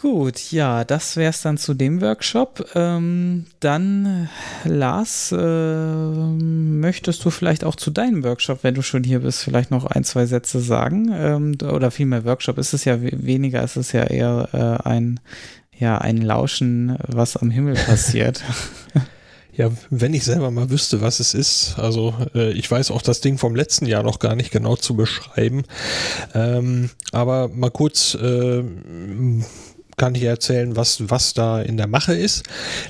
Gut, 0.00 0.50
ja, 0.50 0.84
das 0.84 1.16
wäre 1.16 1.28
es 1.28 1.42
dann 1.42 1.58
zu 1.58 1.74
dem 1.74 2.00
Workshop. 2.00 2.70
Ähm, 2.74 3.44
dann, 3.60 4.30
Lars, 4.64 5.30
äh, 5.30 5.36
möchtest 5.36 7.22
du 7.22 7.28
vielleicht 7.28 7.64
auch 7.64 7.76
zu 7.76 7.90
deinem 7.90 8.24
Workshop, 8.24 8.60
wenn 8.62 8.74
du 8.74 8.80
schon 8.80 9.04
hier 9.04 9.18
bist, 9.20 9.42
vielleicht 9.42 9.70
noch 9.70 9.84
ein, 9.84 10.02
zwei 10.04 10.24
Sätze 10.24 10.60
sagen? 10.60 11.10
Ähm, 11.12 11.58
oder 11.70 11.90
vielmehr 11.90 12.24
Workshop 12.24 12.56
ist 12.56 12.72
es 12.72 12.86
ja 12.86 13.02
weniger, 13.02 13.62
ist 13.62 13.76
es 13.76 13.92
ja 13.92 14.04
eher 14.04 14.48
äh, 14.54 14.88
ein 14.88 15.20
ja, 15.78 15.98
ein 15.98 16.18
Lauschen, 16.18 16.96
was 17.06 17.36
am 17.36 17.50
Himmel 17.50 17.74
passiert. 17.86 18.42
Ja, 19.52 19.70
wenn 19.90 20.14
ich 20.14 20.24
selber 20.24 20.50
mal 20.50 20.70
wüsste, 20.70 21.02
was 21.02 21.20
es 21.20 21.34
ist. 21.34 21.74
Also 21.78 22.14
äh, 22.34 22.52
ich 22.52 22.70
weiß 22.70 22.90
auch 22.90 23.02
das 23.02 23.20
Ding 23.20 23.36
vom 23.36 23.54
letzten 23.54 23.84
Jahr 23.84 24.02
noch 24.02 24.18
gar 24.18 24.34
nicht 24.34 24.50
genau 24.50 24.76
zu 24.76 24.94
beschreiben. 24.94 25.64
Ähm, 26.34 26.88
aber 27.12 27.48
mal 27.48 27.70
kurz 27.70 28.14
äh, 28.14 28.62
kann 30.00 30.14
ich 30.14 30.22
erzählen, 30.22 30.76
was, 30.76 31.10
was 31.10 31.34
da 31.34 31.60
in 31.60 31.76
der 31.76 31.86
Mache 31.86 32.14
ist. 32.14 32.44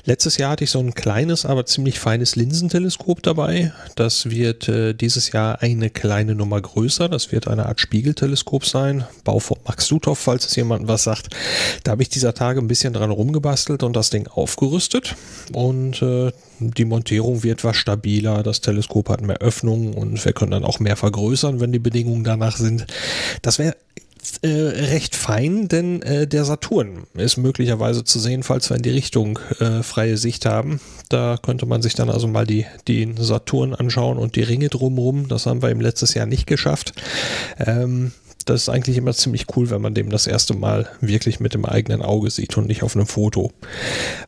Letztes 0.05 0.37
Jahr 0.37 0.51
hatte 0.51 0.63
ich 0.63 0.69
so 0.69 0.79
ein 0.79 0.93
kleines, 0.93 1.45
aber 1.45 1.65
ziemlich 1.65 1.99
feines 1.99 2.37
Linsenteleskop 2.37 3.21
dabei. 3.21 3.73
Das 3.97 4.29
wird 4.29 4.69
äh, 4.69 4.93
dieses 4.93 5.33
Jahr 5.33 5.61
eine 5.61 5.89
kleine 5.89 6.35
Nummer 6.35 6.61
größer. 6.61 7.09
Das 7.09 7.33
wird 7.33 7.49
eine 7.49 7.65
Art 7.65 7.81
Spiegelteleskop 7.81 8.65
sein. 8.65 9.03
Bau 9.25 9.39
von 9.39 9.57
Max 9.67 9.87
Suthoff, 9.87 10.19
falls 10.19 10.45
es 10.45 10.55
jemand 10.55 10.87
was 10.87 11.03
sagt. 11.03 11.35
Da 11.83 11.91
habe 11.91 12.01
ich 12.01 12.07
dieser 12.07 12.33
Tage 12.33 12.61
ein 12.61 12.69
bisschen 12.69 12.93
dran 12.93 13.11
rumgebastelt 13.11 13.83
und 13.83 13.93
das 13.93 14.09
Ding 14.09 14.27
aufgerüstet. 14.27 15.17
Und 15.51 16.01
äh, 16.01 16.31
die 16.59 16.85
Montierung 16.85 17.43
wird 17.43 17.65
was 17.65 17.75
stabiler. 17.75 18.41
Das 18.41 18.61
Teleskop 18.61 19.09
hat 19.09 19.19
mehr 19.19 19.39
Öffnungen 19.39 19.95
und 19.95 20.23
wir 20.23 20.31
können 20.31 20.51
dann 20.51 20.63
auch 20.63 20.79
mehr 20.79 20.95
vergrößern, 20.95 21.59
wenn 21.59 21.73
die 21.73 21.79
Bedingungen 21.79 22.23
danach 22.23 22.55
sind. 22.55 22.87
Das 23.41 23.59
wäre 23.59 23.75
äh, 24.41 24.47
recht 24.47 25.15
fein, 25.15 25.67
denn 25.67 26.01
äh, 26.01 26.27
der 26.27 26.45
Saturn 26.45 27.07
ist 27.15 27.37
möglicherweise 27.37 28.03
zu 28.03 28.19
sehen, 28.19 28.43
falls 28.43 28.69
wir 28.69 28.77
in 28.77 28.83
die 28.83 28.89
Richtung 28.89 29.39
äh, 29.59 29.83
freie 29.83 30.17
Sicht 30.17 30.45
haben. 30.45 30.79
Da 31.09 31.37
könnte 31.41 31.65
man 31.65 31.81
sich 31.81 31.95
dann 31.95 32.09
also 32.09 32.27
mal 32.27 32.45
die, 32.45 32.65
den 32.87 33.17
Saturn 33.17 33.73
anschauen 33.73 34.17
und 34.17 34.35
die 34.35 34.43
Ringe 34.43 34.69
drumherum. 34.69 35.27
Das 35.27 35.45
haben 35.45 35.61
wir 35.61 35.69
im 35.69 35.81
letztes 35.81 36.13
Jahr 36.13 36.25
nicht 36.25 36.47
geschafft. 36.47 36.93
Ähm, 37.59 38.11
das 38.45 38.63
ist 38.63 38.69
eigentlich 38.69 38.97
immer 38.97 39.13
ziemlich 39.13 39.45
cool, 39.55 39.69
wenn 39.69 39.81
man 39.81 39.93
dem 39.93 40.09
das 40.09 40.27
erste 40.27 40.53
Mal 40.53 40.89
wirklich 40.99 41.39
mit 41.39 41.53
dem 41.53 41.65
eigenen 41.65 42.01
Auge 42.01 42.29
sieht 42.29 42.57
und 42.57 42.67
nicht 42.67 42.83
auf 42.83 42.95
einem 42.95 43.05
Foto. 43.05 43.51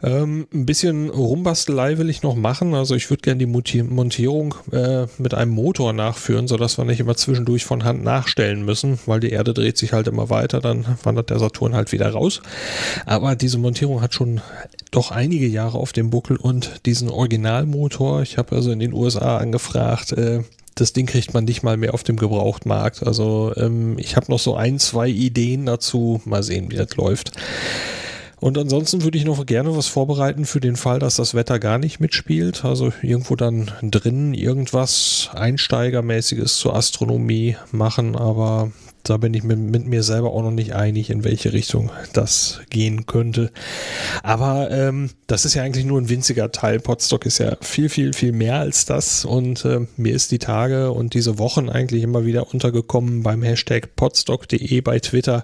Ähm, 0.01 0.47
ein 0.53 0.65
bisschen 0.65 1.09
Rumbastelei 1.09 1.97
will 1.97 2.09
ich 2.09 2.23
noch 2.23 2.35
machen. 2.35 2.73
Also 2.73 2.95
ich 2.95 3.09
würde 3.09 3.21
gerne 3.21 3.39
die 3.39 3.83
Montierung 3.83 4.55
äh, 4.71 5.07
mit 5.17 5.33
einem 5.33 5.51
Motor 5.51 5.93
nachführen, 5.93 6.47
sodass 6.47 6.77
wir 6.77 6.85
nicht 6.85 6.99
immer 6.99 7.15
zwischendurch 7.15 7.65
von 7.65 7.83
Hand 7.83 8.03
nachstellen 8.03 8.63
müssen, 8.65 8.99
weil 9.05 9.19
die 9.19 9.31
Erde 9.31 9.53
dreht 9.53 9.77
sich 9.77 9.93
halt 9.93 10.07
immer 10.07 10.29
weiter, 10.29 10.59
dann 10.59 10.85
wandert 11.03 11.29
der 11.29 11.39
Saturn 11.39 11.75
halt 11.75 11.91
wieder 11.91 12.09
raus. 12.09 12.41
Aber 13.05 13.35
diese 13.35 13.57
Montierung 13.57 14.01
hat 14.01 14.13
schon 14.13 14.41
doch 14.91 15.11
einige 15.11 15.47
Jahre 15.47 15.77
auf 15.77 15.91
dem 15.91 16.09
Buckel 16.09 16.37
und 16.37 16.85
diesen 16.85 17.09
Originalmotor, 17.09 18.21
ich 18.21 18.37
habe 18.37 18.55
also 18.55 18.71
in 18.71 18.79
den 18.79 18.93
USA 18.93 19.37
angefragt, 19.37 20.11
äh, 20.13 20.43
das 20.75 20.93
Ding 20.93 21.05
kriegt 21.05 21.33
man 21.33 21.45
nicht 21.45 21.63
mal 21.63 21.77
mehr 21.77 21.93
auf 21.93 22.03
dem 22.03 22.17
Gebrauchtmarkt. 22.17 23.05
Also 23.05 23.53
ähm, 23.57 23.97
ich 23.97 24.15
habe 24.15 24.31
noch 24.31 24.39
so 24.39 24.55
ein, 24.55 24.79
zwei 24.79 25.07
Ideen 25.07 25.65
dazu. 25.65 26.21
Mal 26.25 26.43
sehen, 26.43 26.71
wie 26.71 26.75
das 26.75 26.95
läuft. 26.95 27.31
Und 28.39 28.57
ansonsten 28.57 29.03
würde 29.03 29.17
ich 29.17 29.23
noch 29.23 29.45
gerne 29.45 29.75
was 29.75 29.87
vorbereiten 29.87 30.45
für 30.45 30.59
den 30.59 30.75
Fall, 30.75 30.99
dass 30.99 31.15
das 31.15 31.33
Wetter 31.33 31.59
gar 31.59 31.77
nicht 31.77 32.01
mitspielt. 32.01 32.65
Also 32.65 32.91
irgendwo 33.01 33.35
dann 33.37 33.71
drin 33.81 34.33
irgendwas 34.33 35.29
Einsteigermäßiges 35.33 36.57
zur 36.57 36.75
Astronomie 36.75 37.55
machen. 37.71 38.17
Aber 38.17 38.71
da 39.03 39.17
bin 39.17 39.33
ich 39.33 39.43
mit, 39.43 39.59
mit, 39.59 39.85
mir 39.85 40.01
selber 40.01 40.31
auch 40.31 40.43
noch 40.43 40.51
nicht 40.51 40.73
einig, 40.73 41.09
in 41.09 41.25
welche 41.25 41.51
Richtung 41.51 41.91
das 42.13 42.61
gehen 42.69 43.05
könnte. 43.05 43.51
Aber 44.23 44.71
ähm, 44.71 45.09
das 45.27 45.43
ist 45.43 45.55
ja 45.55 45.63
eigentlich 45.63 45.83
nur 45.85 45.99
ein 45.99 46.07
winziger 46.07 46.51
Teil. 46.53 46.79
Podstock 46.79 47.25
ist 47.25 47.39
ja 47.39 47.57
viel, 47.59 47.89
viel, 47.89 48.13
viel 48.13 48.31
mehr 48.31 48.59
als 48.59 48.85
das. 48.85 49.25
Und 49.25 49.65
äh, 49.65 49.81
mir 49.97 50.15
ist 50.15 50.31
die 50.31 50.39
Tage 50.39 50.91
und 50.91 51.15
diese 51.15 51.37
Wochen 51.37 51.69
eigentlich 51.69 52.01
immer 52.01 52.25
wieder 52.25 52.53
untergekommen 52.53 53.23
beim 53.23 53.43
Hashtag 53.43 53.95
podstock.de 53.97 54.79
bei 54.81 54.99
Twitter, 54.99 55.43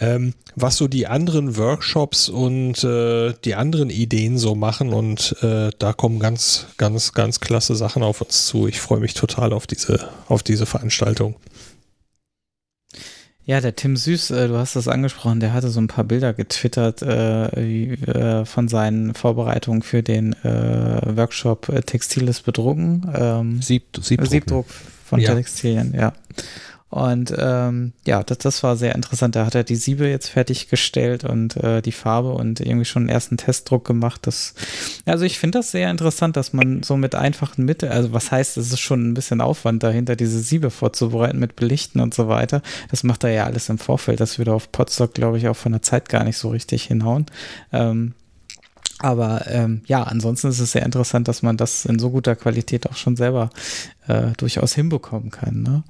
ähm, 0.00 0.34
was 0.56 0.76
so 0.76 0.88
die 0.88 1.06
anderen 1.06 1.56
Workshops 1.56 2.28
und 2.28 2.82
äh, 2.82 3.32
die 3.44 3.54
anderen 3.54 3.90
Ideen 3.90 4.38
so 4.38 4.56
machen. 4.56 4.92
Und 4.92 5.36
äh, 5.42 5.70
da 5.78 5.92
kommen 5.92 6.18
ganz, 6.18 6.66
ganz, 6.78 7.12
ganz 7.12 7.38
klasse 7.38 7.76
Sachen 7.76 8.02
auf 8.02 8.20
uns 8.22 8.46
zu. 8.46 8.66
Ich 8.66 8.80
freue 8.80 8.98
mich 8.98 9.14
total 9.14 9.52
auf 9.52 9.68
diese, 9.68 10.08
auf 10.26 10.42
diese 10.42 10.66
Veranstaltung. 10.66 11.36
Ja, 13.48 13.62
der 13.62 13.74
Tim 13.74 13.96
Süß, 13.96 14.30
äh, 14.32 14.48
du 14.48 14.58
hast 14.58 14.76
das 14.76 14.88
angesprochen, 14.88 15.40
der 15.40 15.54
hatte 15.54 15.70
so 15.70 15.80
ein 15.80 15.86
paar 15.86 16.04
Bilder 16.04 16.34
getwittert 16.34 17.00
äh, 17.00 17.48
wie, 17.56 17.92
äh, 17.92 18.44
von 18.44 18.68
seinen 18.68 19.14
Vorbereitungen 19.14 19.80
für 19.80 20.02
den 20.02 20.34
äh, 20.44 21.16
Workshop 21.16 21.70
äh, 21.70 21.80
Textiles 21.80 22.42
bedrucken. 22.42 23.10
Ähm, 23.16 23.62
Sieb, 23.62 23.84
Siebdruck. 23.98 24.30
Siebdruck 24.30 24.66
von 25.02 25.20
ja. 25.20 25.34
Textilien, 25.34 25.94
ja. 25.94 26.12
Und 26.90 27.34
ähm, 27.36 27.92
ja, 28.06 28.22
das, 28.22 28.38
das 28.38 28.62
war 28.62 28.76
sehr 28.76 28.94
interessant. 28.94 29.36
Da 29.36 29.44
hat 29.44 29.54
er 29.54 29.62
die 29.62 29.76
Siebe 29.76 30.08
jetzt 30.08 30.28
fertiggestellt 30.28 31.22
und 31.24 31.56
äh, 31.58 31.82
die 31.82 31.92
Farbe 31.92 32.32
und 32.32 32.60
irgendwie 32.60 32.86
schon 32.86 33.02
einen 33.02 33.10
ersten 33.10 33.36
Testdruck 33.36 33.84
gemacht. 33.84 34.26
Das, 34.26 34.54
also 35.04 35.24
ich 35.24 35.38
finde 35.38 35.58
das 35.58 35.70
sehr 35.70 35.90
interessant, 35.90 36.36
dass 36.36 36.54
man 36.54 36.82
so 36.82 36.96
mit 36.96 37.14
einfachen 37.14 37.66
Mitteln, 37.66 37.92
also 37.92 38.14
was 38.14 38.30
heißt, 38.30 38.56
es 38.56 38.72
ist 38.72 38.80
schon 38.80 39.10
ein 39.10 39.14
bisschen 39.14 39.42
Aufwand 39.42 39.82
dahinter, 39.82 40.16
diese 40.16 40.40
Siebe 40.40 40.70
vorzubereiten 40.70 41.38
mit 41.38 41.56
Belichten 41.56 42.00
und 42.00 42.14
so 42.14 42.28
weiter. 42.28 42.62
Das 42.90 43.04
macht 43.04 43.22
er 43.22 43.30
ja 43.30 43.44
alles 43.44 43.68
im 43.68 43.76
Vorfeld. 43.78 44.20
Das 44.20 44.38
würde 44.38 44.54
auf 44.54 44.72
Potstock, 44.72 45.12
glaube 45.12 45.36
ich, 45.36 45.48
auch 45.48 45.56
von 45.56 45.72
der 45.72 45.82
Zeit 45.82 46.08
gar 46.08 46.24
nicht 46.24 46.38
so 46.38 46.48
richtig 46.48 46.84
hinhauen. 46.84 47.26
Ähm, 47.70 48.14
aber 49.00 49.46
ähm, 49.46 49.82
ja, 49.86 50.02
ansonsten 50.02 50.48
ist 50.48 50.58
es 50.58 50.72
sehr 50.72 50.84
interessant, 50.84 51.28
dass 51.28 51.42
man 51.42 51.56
das 51.56 51.84
in 51.84 51.98
so 51.98 52.10
guter 52.10 52.34
Qualität 52.34 52.88
auch 52.88 52.96
schon 52.96 53.14
selber 53.14 53.50
äh, 54.08 54.32
durchaus 54.38 54.74
hinbekommen 54.74 55.30
kann. 55.30 55.62
Ne? 55.62 55.84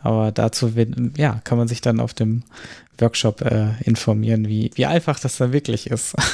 Aber 0.00 0.32
dazu 0.32 0.72
ja, 1.16 1.40
kann 1.44 1.58
man 1.58 1.68
sich 1.68 1.80
dann 1.80 2.00
auf 2.00 2.14
dem 2.14 2.42
Workshop 2.98 3.42
äh, 3.42 3.70
informieren, 3.84 4.48
wie, 4.48 4.70
wie 4.74 4.86
einfach 4.86 5.20
das 5.20 5.36
dann 5.36 5.52
wirklich 5.52 5.90
ist. 5.90 6.16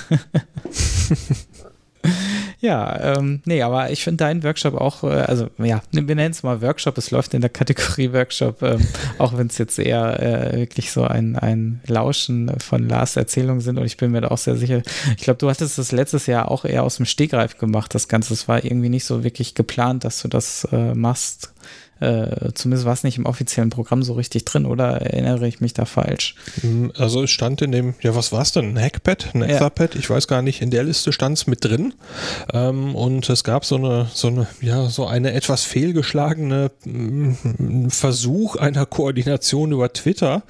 ja, 2.60 3.16
ähm, 3.16 3.42
nee, 3.44 3.62
aber 3.62 3.90
ich 3.90 4.02
finde 4.02 4.24
deinen 4.24 4.42
Workshop 4.42 4.74
auch, 4.74 5.04
äh, 5.04 5.08
also 5.08 5.48
ja, 5.58 5.82
wir 5.92 6.14
nennen 6.14 6.32
es 6.32 6.42
mal 6.42 6.62
Workshop, 6.62 6.98
es 6.98 7.10
läuft 7.10 7.34
in 7.34 7.40
der 7.40 7.50
Kategorie 7.50 8.12
Workshop, 8.12 8.62
ähm, 8.62 8.86
auch 9.18 9.36
wenn 9.36 9.48
es 9.48 9.58
jetzt 9.58 9.78
eher 9.78 10.22
äh, 10.22 10.58
wirklich 10.58 10.90
so 10.90 11.04
ein, 11.04 11.36
ein 11.36 11.80
Lauschen 11.86 12.58
von 12.60 12.88
Lars 12.88 13.16
Erzählungen 13.16 13.60
sind 13.60 13.78
und 13.78 13.84
ich 13.84 13.96
bin 13.96 14.12
mir 14.12 14.22
da 14.22 14.28
auch 14.28 14.38
sehr 14.38 14.56
sicher, 14.56 14.82
ich 15.16 15.24
glaube, 15.24 15.38
du 15.38 15.48
hattest 15.48 15.78
das 15.78 15.92
letztes 15.92 16.26
Jahr 16.26 16.50
auch 16.50 16.64
eher 16.64 16.82
aus 16.82 16.96
dem 16.96 17.06
Stegreif 17.06 17.58
gemacht, 17.58 17.94
das 17.94 18.08
Ganze, 18.08 18.34
es 18.34 18.48
war 18.48 18.64
irgendwie 18.64 18.88
nicht 18.88 19.04
so 19.04 19.24
wirklich 19.24 19.54
geplant, 19.54 20.04
dass 20.04 20.22
du 20.22 20.28
das 20.28 20.66
äh, 20.72 20.94
machst. 20.94 21.52
Äh, 22.04 22.52
zumindest 22.54 22.84
war 22.84 22.92
es 22.92 23.02
nicht 23.02 23.18
im 23.18 23.26
offiziellen 23.26 23.70
Programm 23.70 24.02
so 24.02 24.12
richtig 24.12 24.44
drin, 24.44 24.66
oder 24.66 25.00
erinnere 25.00 25.46
ich 25.48 25.60
mich 25.60 25.72
da 25.72 25.84
falsch? 25.84 26.34
Hm, 26.60 26.92
also 26.96 27.22
es 27.22 27.30
stand 27.30 27.62
in 27.62 27.72
dem, 27.72 27.94
ja, 28.02 28.14
was 28.14 28.32
war 28.32 28.42
es 28.42 28.52
denn? 28.52 28.76
Ein 28.76 28.82
Hackpad, 28.82 29.34
ein 29.34 29.40
ja. 29.40 29.46
Etherpad, 29.48 29.94
ich 29.94 30.10
weiß 30.10 30.28
gar 30.28 30.42
nicht, 30.42 30.60
in 30.60 30.70
der 30.70 30.84
Liste 30.84 31.12
stand 31.12 31.38
es 31.38 31.46
mit 31.46 31.64
drin. 31.64 31.94
Ähm, 32.52 32.94
und 32.94 33.28
es 33.30 33.44
gab 33.44 33.64
so 33.64 33.76
eine, 33.76 34.08
so 34.12 34.28
eine, 34.28 34.46
ja, 34.60 34.88
so 34.88 35.06
eine 35.06 35.32
etwas 35.32 35.64
fehlgeschlagene 35.64 36.70
mm, 36.84 37.88
Versuch 37.88 38.56
einer 38.56 38.86
Koordination 38.86 39.72
über 39.72 39.92
Twitter, 39.92 40.42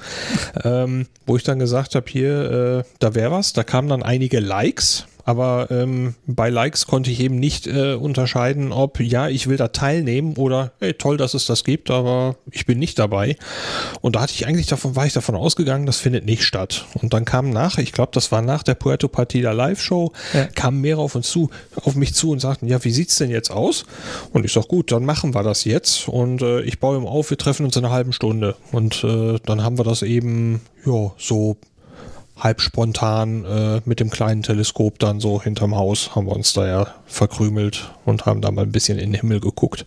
ähm, 0.64 1.06
wo 1.26 1.36
ich 1.36 1.42
dann 1.42 1.58
gesagt 1.58 1.94
habe, 1.94 2.06
hier, 2.08 2.84
äh, 2.84 2.90
da 2.98 3.14
wäre 3.14 3.30
was, 3.30 3.52
da 3.52 3.62
kamen 3.62 3.88
dann 3.88 4.02
einige 4.02 4.40
Likes 4.40 5.06
aber 5.24 5.68
ähm, 5.70 6.14
bei 6.26 6.50
Likes 6.50 6.86
konnte 6.86 7.10
ich 7.10 7.20
eben 7.20 7.38
nicht 7.38 7.66
äh, 7.66 7.94
unterscheiden, 7.94 8.72
ob 8.72 9.00
ja, 9.00 9.28
ich 9.28 9.48
will 9.48 9.56
da 9.56 9.68
teilnehmen 9.68 10.36
oder 10.36 10.72
hey, 10.80 10.94
toll, 10.94 11.16
dass 11.16 11.34
es 11.34 11.46
das 11.46 11.64
gibt, 11.64 11.90
aber 11.90 12.36
ich 12.50 12.66
bin 12.66 12.78
nicht 12.78 12.98
dabei. 12.98 13.36
Und 14.00 14.16
da 14.16 14.20
hatte 14.20 14.34
ich 14.34 14.46
eigentlich 14.46 14.66
davon, 14.66 14.96
war 14.96 15.06
ich 15.06 15.12
davon 15.12 15.34
ausgegangen, 15.34 15.86
das 15.86 15.98
findet 15.98 16.26
nicht 16.26 16.44
statt. 16.44 16.86
Und 17.00 17.14
dann 17.14 17.24
kam 17.24 17.50
nach, 17.50 17.78
ich 17.78 17.92
glaube, 17.92 18.12
das 18.12 18.32
war 18.32 18.42
nach 18.42 18.62
der 18.62 18.74
Puerto 18.74 19.08
Partida 19.08 19.52
Live-Show, 19.52 20.12
ja. 20.34 20.46
kamen 20.46 20.80
mehrere 20.80 21.02
auf 21.02 21.14
uns 21.14 21.28
zu, 21.28 21.50
auf 21.76 21.94
mich 21.94 22.14
zu 22.14 22.30
und 22.30 22.40
sagten, 22.40 22.66
ja, 22.66 22.82
wie 22.84 22.90
sieht's 22.90 23.16
denn 23.16 23.30
jetzt 23.30 23.50
aus? 23.50 23.86
Und 24.32 24.44
ich 24.44 24.52
sag, 24.52 24.68
gut, 24.68 24.92
dann 24.92 25.04
machen 25.04 25.34
wir 25.34 25.42
das 25.42 25.64
jetzt. 25.64 26.08
Und 26.08 26.42
äh, 26.42 26.60
ich 26.62 26.80
baue 26.80 26.98
ihm 26.98 27.06
auf, 27.06 27.30
wir 27.30 27.38
treffen 27.38 27.64
uns 27.64 27.76
in 27.76 27.84
einer 27.84 27.94
halben 27.94 28.12
Stunde. 28.12 28.56
Und 28.72 29.02
äh, 29.04 29.38
dann 29.44 29.62
haben 29.62 29.78
wir 29.78 29.84
das 29.84 30.02
eben, 30.02 30.60
ja, 30.84 31.12
so 31.16 31.56
halb 32.36 32.60
spontan 32.60 33.44
äh, 33.44 33.80
mit 33.84 34.00
dem 34.00 34.10
kleinen 34.10 34.42
Teleskop 34.42 34.98
dann 34.98 35.20
so 35.20 35.40
hinterm 35.40 35.76
Haus 35.76 36.16
haben 36.16 36.26
wir 36.26 36.34
uns 36.34 36.52
da 36.52 36.66
ja 36.66 36.86
verkrümelt 37.06 37.92
und 38.04 38.26
haben 38.26 38.40
da 38.40 38.50
mal 38.50 38.62
ein 38.62 38.72
bisschen 38.72 38.98
in 38.98 39.12
den 39.12 39.20
Himmel 39.20 39.38
geguckt. 39.38 39.86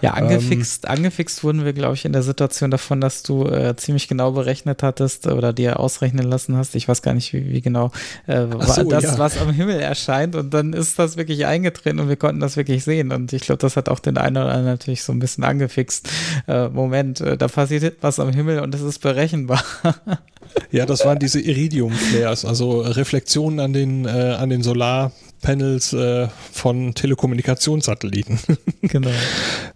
Ja, 0.00 0.12
angefixt, 0.12 0.84
ähm, 0.84 0.92
angefixt 0.92 1.42
wurden 1.42 1.64
wir, 1.64 1.72
glaube 1.72 1.94
ich, 1.94 2.04
in 2.04 2.12
der 2.12 2.22
Situation 2.22 2.70
davon, 2.70 3.00
dass 3.00 3.24
du 3.24 3.46
äh, 3.46 3.74
ziemlich 3.76 4.06
genau 4.06 4.30
berechnet 4.30 4.82
hattest 4.82 5.26
oder 5.26 5.52
dir 5.52 5.80
ausrechnen 5.80 6.24
lassen 6.24 6.56
hast. 6.56 6.76
Ich 6.76 6.88
weiß 6.88 7.02
gar 7.02 7.14
nicht, 7.14 7.32
wie, 7.32 7.50
wie 7.50 7.60
genau 7.60 7.90
äh, 8.26 8.46
so, 8.60 8.84
das, 8.84 9.02
ja. 9.02 9.18
was 9.18 9.38
am 9.38 9.50
Himmel 9.50 9.80
erscheint. 9.80 10.36
Und 10.36 10.54
dann 10.54 10.72
ist 10.72 11.00
das 11.00 11.16
wirklich 11.16 11.46
eingetreten 11.46 11.98
und 11.98 12.08
wir 12.08 12.16
konnten 12.16 12.40
das 12.40 12.56
wirklich 12.56 12.84
sehen. 12.84 13.12
Und 13.12 13.32
ich 13.32 13.42
glaube, 13.42 13.58
das 13.58 13.76
hat 13.76 13.88
auch 13.88 13.98
den 13.98 14.18
einen 14.18 14.36
oder 14.36 14.50
anderen 14.50 14.66
natürlich 14.66 15.02
so 15.02 15.12
ein 15.12 15.18
bisschen 15.18 15.42
angefixt. 15.42 16.08
Äh, 16.46 16.68
Moment, 16.68 17.20
äh, 17.20 17.36
da 17.36 17.48
passiert 17.48 17.98
was 18.02 18.20
am 18.20 18.32
Himmel 18.32 18.60
und 18.60 18.74
es 18.74 18.82
ist 18.82 19.00
berechenbar. 19.00 19.64
Ja, 20.70 20.86
das 20.86 21.04
waren 21.04 21.18
diese 21.18 21.40
Iridium-Flares, 21.40 22.44
also 22.44 22.80
Reflexionen 22.80 23.60
an 23.60 23.72
den, 23.72 24.06
äh, 24.06 24.08
an 24.08 24.48
den 24.48 24.62
Solarpanels 24.62 25.92
äh, 25.92 26.28
von 26.50 26.94
Telekommunikationssatelliten. 26.94 28.38
Genau. 28.82 29.10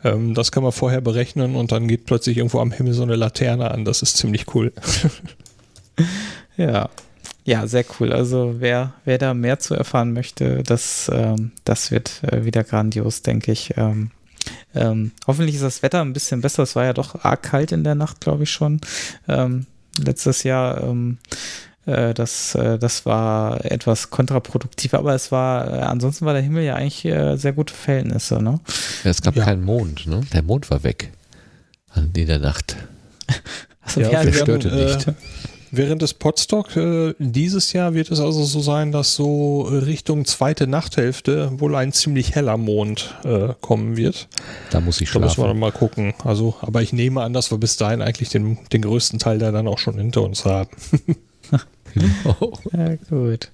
ähm, 0.05 0.35
das 0.35 0.51
kann 0.51 0.63
man 0.63 0.73
vorher 0.73 1.01
berechnen 1.01 1.55
und 1.55 1.71
dann 1.71 1.87
geht 1.87 2.07
plötzlich 2.07 2.39
irgendwo 2.39 2.61
am 2.61 2.73
Himmel 2.73 2.93
so 2.93 3.03
eine 3.03 3.15
Laterne 3.15 3.71
an. 3.71 3.85
Das 3.85 4.03
ist 4.03 4.17
ziemlich 4.17 4.55
cool. 4.55 4.73
ja. 6.57 6.89
Ja, 7.45 7.67
sehr 7.69 7.85
cool. 8.01 8.13
Also 8.13 8.57
wer, 8.59 8.95
wer 9.05 9.19
da 9.19 9.33
mehr 9.33 9.61
zu 9.61 9.75
erfahren 9.75 10.13
möchte, 10.13 10.65
das, 10.65 11.09
ähm, 11.15 11.53
das 11.63 11.93
wird 11.93 12.23
äh, 12.25 12.45
wieder 12.45 12.65
grandios, 12.65 13.23
denke 13.23 13.53
ich. 13.53 13.75
Ähm, 13.77 14.11
ähm, 14.75 15.13
hoffentlich 15.27 15.55
ist 15.55 15.65
das 15.65 15.83
Wetter 15.83 16.01
ein 16.01 16.13
bisschen 16.13 16.41
besser. 16.41 16.65
Es 16.65 16.75
war 16.75 16.85
ja 16.85 16.93
doch 16.93 17.25
arg 17.25 17.43
kalt 17.43 17.73
in 17.73 17.85
der 17.85 17.95
Nacht, 17.95 18.21
glaube 18.21 18.43
ich 18.43 18.51
schon. 18.51 18.81
Ähm, 19.29 19.67
letztes 19.99 20.43
Jahr. 20.43 20.83
Ähm, 20.83 21.19
äh, 21.87 22.15
das, 22.15 22.55
äh, 22.57 22.79
das 22.79 23.07
war 23.07 23.65
etwas 23.65 24.11
kontraproduktiv, 24.11 24.95
aber 24.95 25.15
es 25.15 25.31
war, 25.31 25.73
äh, 25.73 25.81
ansonsten 25.83 26.27
war 26.27 26.33
der 26.33 26.43
Himmel 26.43 26.65
ja 26.65 26.75
eigentlich 26.75 27.05
äh, 27.05 27.37
sehr 27.37 27.53
gute 27.53 27.73
Verhältnisse, 27.73 28.43
ne? 28.43 28.61
Ja, 29.05 29.11
es 29.11 29.23
gab 29.23 29.37
ja. 29.37 29.45
keinen 29.45 29.65
Mond, 29.65 30.07
ne? 30.07 30.21
Der 30.33 30.43
Mond 30.43 30.69
war 30.71 30.83
weg. 30.83 31.13
In 31.95 32.27
der 32.27 32.39
Nacht. 32.39 32.77
Also, 33.89 34.01
ja, 34.01 34.21
ja, 34.21 34.33
störte 34.33 34.75
nicht. 34.75 35.07
Äh, 35.73 35.77
Während 35.77 36.03
des 36.03 36.15
Podstock 36.15 36.77
äh, 36.77 37.15
dieses 37.19 37.73
Jahr 37.73 37.95
wird 37.95 38.11
es 38.11 38.21
also 38.21 38.45
so 38.45 38.61
sein, 38.61 38.93
dass 38.93 39.15
so 39.15 39.63
Richtung 39.63 40.25
zweite 40.25 40.67
Nachthälfte 40.67 41.51
wohl 41.59 41.75
ein 41.75 41.93
ziemlich 41.93 42.35
heller 42.35 42.57
Mond 42.57 43.15
äh, 43.25 43.49
kommen 43.61 43.97
wird. 43.97 44.29
Da 44.71 44.81
muss 44.81 45.01
ich 45.01 45.09
schlafen. 45.09 45.23
Da 45.23 45.43
müssen 45.43 45.45
wir 45.45 45.55
mal 45.55 45.73
gucken. 45.73 46.15
Also, 46.25 46.55
aber 46.61 46.83
ich 46.83 46.93
nehme 46.93 47.23
an, 47.23 47.33
dass 47.33 47.51
wir 47.51 47.59
bis 47.59 47.77
dahin 47.77 48.03
eigentlich 48.03 48.29
den, 48.29 48.59
den 48.73 48.83
größten 48.83 49.19
Teil 49.19 49.39
da 49.39 49.53
dann 49.53 49.69
auch 49.69 49.79
schon 49.79 49.99
hinter 49.99 50.23
uns 50.23 50.45
haben. 50.45 50.71
genau. 51.95 52.53
Ja, 52.73 52.97
gut. 53.09 53.51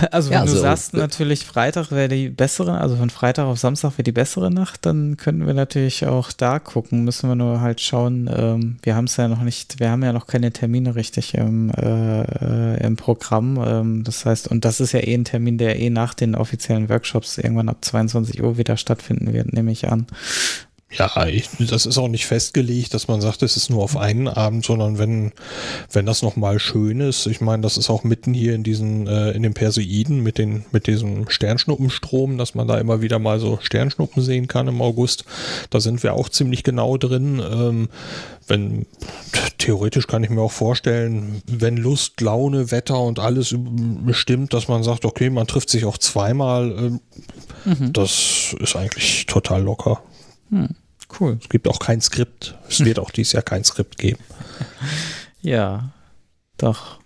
Also 0.10 0.30
wenn 0.30 0.38
ja, 0.38 0.44
du 0.44 0.50
also, 0.50 0.62
sagst 0.62 0.94
natürlich 0.94 1.44
Freitag 1.44 1.90
wäre 1.90 2.08
die 2.08 2.28
bessere, 2.28 2.80
also 2.80 2.96
von 2.96 3.10
Freitag 3.10 3.46
auf 3.46 3.58
Samstag 3.58 3.92
wäre 3.92 4.04
die 4.04 4.12
bessere 4.12 4.50
Nacht, 4.50 4.86
dann 4.86 5.16
könnten 5.16 5.46
wir 5.46 5.54
natürlich 5.54 6.06
auch 6.06 6.32
da 6.32 6.58
gucken. 6.58 7.04
Müssen 7.04 7.28
wir 7.28 7.34
nur 7.34 7.60
halt 7.60 7.80
schauen. 7.80 8.30
Ähm, 8.32 8.76
wir 8.82 8.94
haben 8.94 9.06
es 9.06 9.16
ja 9.16 9.28
noch 9.28 9.42
nicht, 9.42 9.80
wir 9.80 9.90
haben 9.90 10.02
ja 10.02 10.12
noch 10.12 10.26
keine 10.26 10.52
Termine 10.52 10.94
richtig 10.94 11.34
im, 11.34 11.70
äh, 11.70 12.22
äh, 12.22 12.84
im 12.84 12.96
Programm. 12.96 13.62
Ähm, 13.64 14.04
das 14.04 14.24
heißt, 14.24 14.48
und 14.48 14.64
das 14.64 14.80
ist 14.80 14.92
ja 14.92 15.00
eh 15.00 15.14
ein 15.14 15.24
Termin, 15.24 15.58
der 15.58 15.78
eh 15.78 15.90
nach 15.90 16.14
den 16.14 16.34
offiziellen 16.34 16.88
Workshops 16.88 17.38
irgendwann 17.38 17.68
ab 17.68 17.78
22 17.80 18.42
Uhr 18.42 18.58
wieder 18.58 18.76
stattfinden 18.76 19.32
wird, 19.32 19.52
nehme 19.52 19.72
ich 19.72 19.88
an. 19.88 20.06
Ja, 20.92 21.26
ich, 21.26 21.48
das 21.58 21.84
ist 21.84 21.98
auch 21.98 22.06
nicht 22.06 22.26
festgelegt, 22.26 22.94
dass 22.94 23.08
man 23.08 23.20
sagt, 23.20 23.42
es 23.42 23.56
ist 23.56 23.70
nur 23.70 23.82
auf 23.82 23.96
einen 23.96 24.28
Abend, 24.28 24.64
sondern 24.64 24.98
wenn, 24.98 25.32
wenn 25.90 26.06
das 26.06 26.22
nochmal 26.22 26.60
schön 26.60 27.00
ist, 27.00 27.26
ich 27.26 27.40
meine, 27.40 27.62
das 27.62 27.76
ist 27.76 27.90
auch 27.90 28.04
mitten 28.04 28.32
hier 28.32 28.54
in 28.54 28.62
diesen, 28.62 29.08
äh, 29.08 29.32
in 29.32 29.42
den 29.42 29.52
Perseiden 29.52 30.22
mit 30.22 30.38
den, 30.38 30.64
mit 30.70 30.86
diesem 30.86 31.28
Sternschnuppenstrom, 31.28 32.38
dass 32.38 32.54
man 32.54 32.68
da 32.68 32.78
immer 32.78 33.02
wieder 33.02 33.18
mal 33.18 33.40
so 33.40 33.58
Sternschnuppen 33.60 34.22
sehen 34.22 34.46
kann 34.46 34.68
im 34.68 34.80
August. 34.80 35.24
Da 35.70 35.80
sind 35.80 36.04
wir 36.04 36.14
auch 36.14 36.28
ziemlich 36.28 36.62
genau 36.62 36.96
drin. 36.96 37.40
Ähm, 37.40 37.88
wenn, 38.46 38.86
theoretisch 39.58 40.06
kann 40.06 40.22
ich 40.22 40.30
mir 40.30 40.40
auch 40.40 40.52
vorstellen, 40.52 41.42
wenn 41.48 41.76
Lust, 41.76 42.20
Laune, 42.20 42.70
Wetter 42.70 43.00
und 43.00 43.18
alles 43.18 43.56
bestimmt, 43.58 44.54
dass 44.54 44.68
man 44.68 44.84
sagt, 44.84 45.04
okay, 45.04 45.30
man 45.30 45.48
trifft 45.48 45.68
sich 45.68 45.84
auch 45.84 45.98
zweimal, 45.98 46.70
ähm, 46.78 47.00
mhm. 47.64 47.92
das 47.92 48.54
ist 48.60 48.76
eigentlich 48.76 49.26
total 49.26 49.62
locker. 49.62 50.00
Hm, 50.50 50.68
cool. 51.20 51.38
Es 51.40 51.48
gibt 51.48 51.68
auch 51.68 51.78
kein 51.78 52.00
Skript. 52.00 52.56
Es 52.68 52.84
wird 52.84 52.98
auch 53.00 53.10
dieses 53.10 53.32
Jahr 53.32 53.42
kein 53.42 53.64
Skript 53.64 53.98
geben. 53.98 54.22
Ja, 55.40 55.90
doch. 56.58 56.98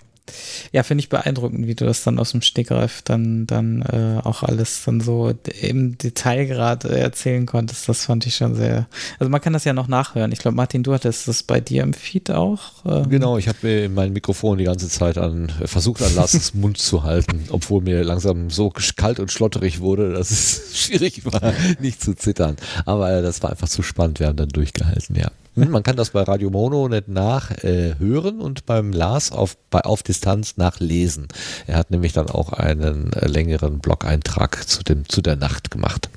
Ja, 0.72 0.82
finde 0.82 1.02
ich 1.02 1.08
beeindruckend, 1.08 1.66
wie 1.66 1.74
du 1.74 1.84
das 1.84 2.04
dann 2.04 2.18
aus 2.18 2.30
dem 2.30 2.42
Stegreif 2.42 3.02
dann, 3.02 3.46
dann 3.46 3.82
äh, 3.82 4.20
auch 4.22 4.42
alles 4.42 4.82
dann 4.84 5.00
so 5.00 5.32
im 5.60 5.98
Detailgrad 5.98 6.84
äh, 6.84 7.00
erzählen 7.00 7.46
konntest. 7.46 7.88
Das 7.88 8.04
fand 8.04 8.26
ich 8.26 8.36
schon 8.36 8.54
sehr. 8.54 8.86
Also 9.18 9.30
man 9.30 9.40
kann 9.40 9.52
das 9.52 9.64
ja 9.64 9.72
noch 9.72 9.88
nachhören. 9.88 10.32
Ich 10.32 10.38
glaube, 10.38 10.56
Martin, 10.56 10.82
du 10.82 10.92
hattest 10.92 11.26
das 11.28 11.42
bei 11.42 11.60
dir 11.60 11.82
im 11.82 11.92
Feed 11.92 12.30
auch. 12.30 12.84
Ähm. 12.84 13.08
Genau, 13.08 13.38
ich 13.38 13.48
habe 13.48 13.58
mir 13.62 13.88
mein 13.88 14.12
Mikrofon 14.12 14.58
die 14.58 14.64
ganze 14.64 14.88
Zeit 14.88 15.18
an 15.18 15.50
versucht 15.64 16.02
an 16.02 16.14
Lars 16.14 16.54
Mund 16.54 16.78
zu 16.78 17.02
halten, 17.02 17.44
obwohl 17.50 17.82
mir 17.82 18.04
langsam 18.04 18.50
so 18.50 18.70
kalt 18.96 19.20
und 19.20 19.32
schlotterig 19.32 19.80
wurde, 19.80 20.12
dass 20.12 20.30
es 20.30 20.70
schwierig 20.74 21.24
war, 21.24 21.52
nicht 21.80 22.00
zu 22.00 22.14
zittern. 22.14 22.56
Aber 22.86 23.10
äh, 23.12 23.22
das 23.22 23.42
war 23.42 23.50
einfach 23.50 23.68
zu 23.68 23.82
spannend. 23.82 24.20
Wir 24.20 24.28
haben 24.28 24.36
dann 24.36 24.48
durchgehalten, 24.48 25.16
ja. 25.16 25.30
Hm, 25.54 25.70
man 25.70 25.82
kann 25.82 25.96
das 25.96 26.10
bei 26.10 26.22
Radio 26.22 26.50
Mono 26.50 26.88
nicht 26.88 27.08
nachhören 27.08 28.40
äh, 28.40 28.42
und 28.42 28.66
beim 28.66 28.92
Lars 28.92 29.32
auf, 29.32 29.56
bei 29.70 29.80
Auf 29.80 30.02
Distanz 30.02 30.56
nachlesen. 30.56 31.28
Er 31.66 31.76
hat 31.76 31.90
nämlich 31.90 32.12
dann 32.12 32.28
auch 32.28 32.52
einen 32.52 33.12
äh, 33.12 33.26
längeren 33.26 33.80
Blog-Eintrag 33.80 34.68
zu, 34.68 34.84
dem, 34.84 35.08
zu 35.08 35.22
der 35.22 35.36
Nacht 35.36 35.70
gemacht. 35.70 36.08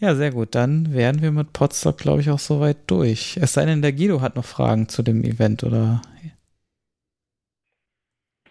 Ja, 0.00 0.14
sehr 0.14 0.30
gut. 0.30 0.54
Dann 0.54 0.94
wären 0.94 1.22
wir 1.22 1.32
mit 1.32 1.52
Potsdam, 1.52 1.96
glaube 1.96 2.20
ich, 2.20 2.30
auch 2.30 2.38
soweit 2.38 2.76
durch. 2.86 3.38
Es 3.40 3.54
sei 3.54 3.64
denn, 3.64 3.82
der 3.82 3.92
Guido 3.92 4.20
hat 4.20 4.36
noch 4.36 4.44
Fragen 4.44 4.88
zu 4.88 5.02
dem 5.02 5.24
Event, 5.24 5.64
oder? 5.64 6.02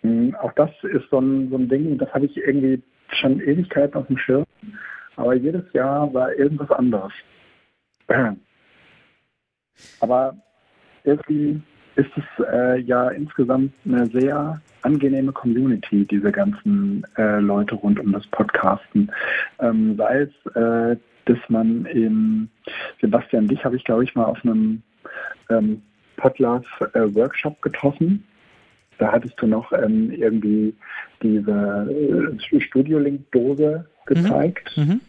Hm, 0.01 0.35
auch 0.35 0.51
das 0.53 0.71
ist 0.81 1.09
so 1.09 1.19
ein, 1.19 1.49
so 1.49 1.57
ein 1.57 1.69
Ding, 1.69 1.97
das 1.97 2.11
habe 2.13 2.25
ich 2.25 2.35
irgendwie 2.35 2.81
schon 3.19 3.39
Ewigkeiten 3.39 3.95
auf 3.95 4.07
dem 4.07 4.17
Schirm. 4.17 4.45
Aber 5.15 5.35
jedes 5.35 5.63
Jahr 5.73 6.13
war 6.13 6.33
irgendwas 6.33 6.71
anderes. 6.71 7.13
Aber 9.99 10.35
irgendwie 11.03 11.61
ist 11.95 12.11
es 12.15 12.45
äh, 12.51 12.79
ja 12.81 13.09
insgesamt 13.09 13.73
eine 13.85 14.05
sehr 14.07 14.61
angenehme 14.83 15.31
Community, 15.31 16.05
diese 16.05 16.31
ganzen 16.31 17.05
äh, 17.17 17.39
Leute 17.39 17.75
rund 17.75 17.99
um 17.99 18.11
das 18.13 18.25
Podcasten. 18.27 19.11
Ähm, 19.59 19.95
sei 19.97 20.21
es, 20.21 20.55
äh, 20.55 20.95
dass 21.25 21.37
man 21.49 21.85
in 21.85 22.49
Sebastian, 23.01 23.47
dich 23.47 23.65
habe 23.65 23.75
ich 23.75 23.83
glaube 23.83 24.03
ich 24.03 24.15
mal 24.15 24.25
auf 24.25 24.43
einem 24.43 24.83
ähm, 25.49 25.81
Podlove-Workshop 26.17 27.53
äh, 27.53 27.61
getroffen. 27.61 28.23
Da 28.97 29.11
hattest 29.11 29.35
du 29.41 29.47
noch 29.47 29.71
ähm, 29.73 30.11
irgendwie 30.11 30.75
diese 31.21 32.37
äh, 32.41 32.59
Studio-Link-Dose 32.59 33.85
mhm. 33.85 34.13
gezeigt. 34.13 34.77
Mhm. 34.77 34.83
Mhm. 34.83 35.01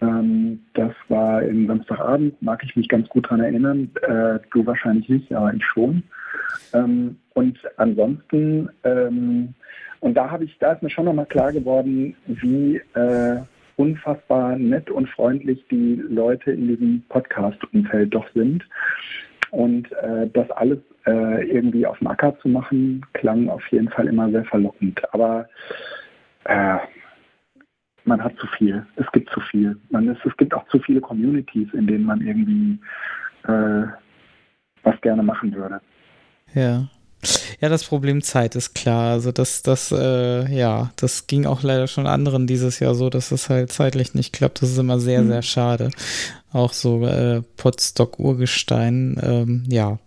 Ähm, 0.00 0.60
das 0.74 0.92
war 1.08 1.42
im 1.42 1.66
Samstagabend, 1.66 2.40
mag 2.42 2.62
ich 2.64 2.76
mich 2.76 2.88
ganz 2.88 3.08
gut 3.08 3.26
daran 3.26 3.40
erinnern. 3.40 3.90
Äh, 4.02 4.38
du 4.52 4.64
wahrscheinlich 4.66 5.08
nicht, 5.08 5.32
aber 5.32 5.52
ich 5.52 5.64
schon. 5.64 6.02
Ähm, 6.72 7.16
und 7.34 7.58
ansonsten, 7.76 8.68
ähm, 8.84 9.54
und 10.00 10.14
da 10.14 10.30
habe 10.30 10.44
ich, 10.44 10.56
da 10.58 10.72
ist 10.72 10.82
mir 10.82 10.90
schon 10.90 11.04
nochmal 11.04 11.26
klar 11.26 11.52
geworden, 11.52 12.16
wie 12.26 12.80
äh, 12.94 13.40
unfassbar 13.76 14.56
nett 14.56 14.90
und 14.90 15.08
freundlich 15.08 15.64
die 15.70 16.02
Leute 16.08 16.52
in 16.52 16.68
diesem 16.68 17.02
Podcast-Umfeld 17.08 18.14
doch 18.14 18.26
sind. 18.34 18.64
Und 19.50 19.90
äh, 19.92 20.28
das 20.32 20.50
alles 20.52 20.78
äh, 21.06 21.44
irgendwie 21.50 21.86
auf 21.86 21.98
dem 21.98 22.06
Acker 22.06 22.38
zu 22.40 22.48
machen, 22.48 23.04
klang 23.14 23.48
auf 23.48 23.66
jeden 23.68 23.88
Fall 23.88 24.06
immer 24.06 24.30
sehr 24.30 24.44
verlockend. 24.44 25.02
Aber 25.12 25.48
äh, 26.44 26.76
man 28.10 28.22
hat 28.22 28.36
zu 28.38 28.46
viel. 28.58 28.84
Es 28.96 29.06
gibt 29.12 29.30
zu 29.30 29.40
viel. 29.40 29.76
Man 29.90 30.08
ist, 30.08 30.20
es 30.24 30.36
gibt 30.36 30.52
auch 30.52 30.66
zu 30.68 30.80
viele 30.80 31.00
Communities, 31.00 31.68
in 31.72 31.86
denen 31.86 32.04
man 32.04 32.20
irgendwie 32.20 32.78
äh, 33.44 33.86
was 34.82 35.00
gerne 35.00 35.22
machen 35.22 35.54
würde. 35.54 35.80
Ja. 36.54 36.88
Ja, 37.60 37.68
das 37.68 37.84
Problem 37.84 38.22
Zeit 38.22 38.56
ist 38.56 38.74
klar. 38.74 39.12
Also 39.12 39.30
das, 39.30 39.62
das, 39.62 39.92
äh, 39.92 40.50
ja, 40.50 40.90
das 40.96 41.26
ging 41.26 41.46
auch 41.46 41.62
leider 41.62 41.86
schon 41.86 42.06
anderen 42.06 42.46
dieses 42.46 42.80
Jahr 42.80 42.94
so, 42.94 43.10
dass 43.10 43.30
es 43.30 43.50
halt 43.50 43.70
zeitlich 43.70 44.14
nicht 44.14 44.32
klappt. 44.32 44.62
Das 44.62 44.70
ist 44.70 44.78
immer 44.78 44.98
sehr, 44.98 45.22
mhm. 45.22 45.28
sehr 45.28 45.42
schade. 45.42 45.90
Auch 46.52 46.72
so 46.72 47.06
äh, 47.06 47.42
Potstock 47.58 48.18
Urgestein, 48.18 49.20
ähm, 49.22 49.64
ja. 49.68 49.98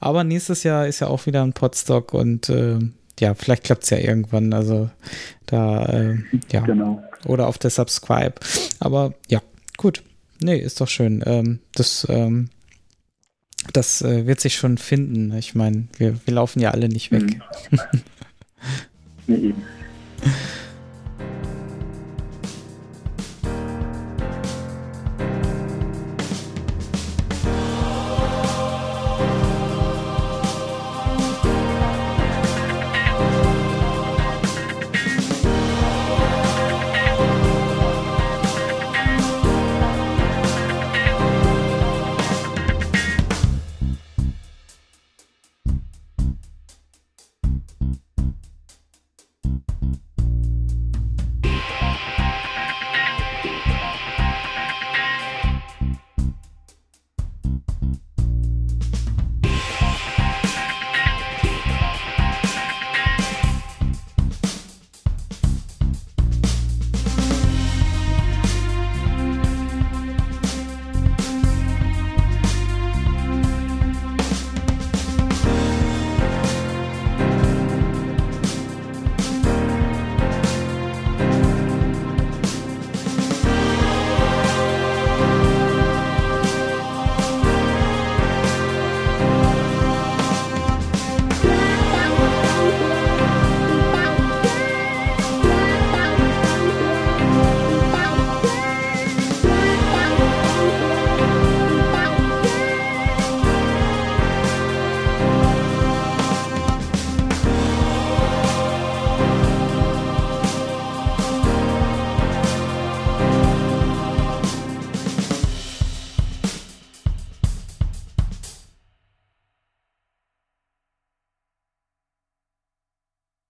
Aber 0.00 0.24
nächstes 0.24 0.64
Jahr 0.64 0.86
ist 0.86 1.00
ja 1.00 1.06
auch 1.06 1.26
wieder 1.26 1.42
ein 1.42 1.52
Potstock 1.52 2.14
und 2.14 2.48
äh, 2.48 2.78
ja, 3.20 3.34
vielleicht 3.34 3.64
klappt 3.64 3.84
es 3.84 3.90
ja 3.90 3.98
irgendwann. 3.98 4.52
Also 4.52 4.90
da, 5.46 5.84
äh, 5.86 6.18
ja. 6.50 6.60
Genau. 6.60 7.02
Oder 7.26 7.46
auf 7.46 7.58
der 7.58 7.70
Subscribe. 7.70 8.34
Aber 8.80 9.14
ja, 9.28 9.42
gut. 9.76 10.02
Nee, 10.40 10.58
ist 10.58 10.80
doch 10.80 10.88
schön. 10.88 11.22
Ähm, 11.26 11.60
das, 11.74 12.06
ähm, 12.10 12.50
das 13.72 14.02
äh, 14.02 14.26
wird 14.26 14.40
sich 14.40 14.56
schon 14.56 14.78
finden. 14.78 15.34
Ich 15.36 15.54
meine, 15.54 15.88
wir, 15.96 16.18
wir 16.24 16.34
laufen 16.34 16.60
ja 16.60 16.72
alle 16.72 16.88
nicht 16.88 17.12
weg. 17.12 17.40
Mhm. 17.70 17.80
nee, 19.26 19.36
eben. 19.36 19.62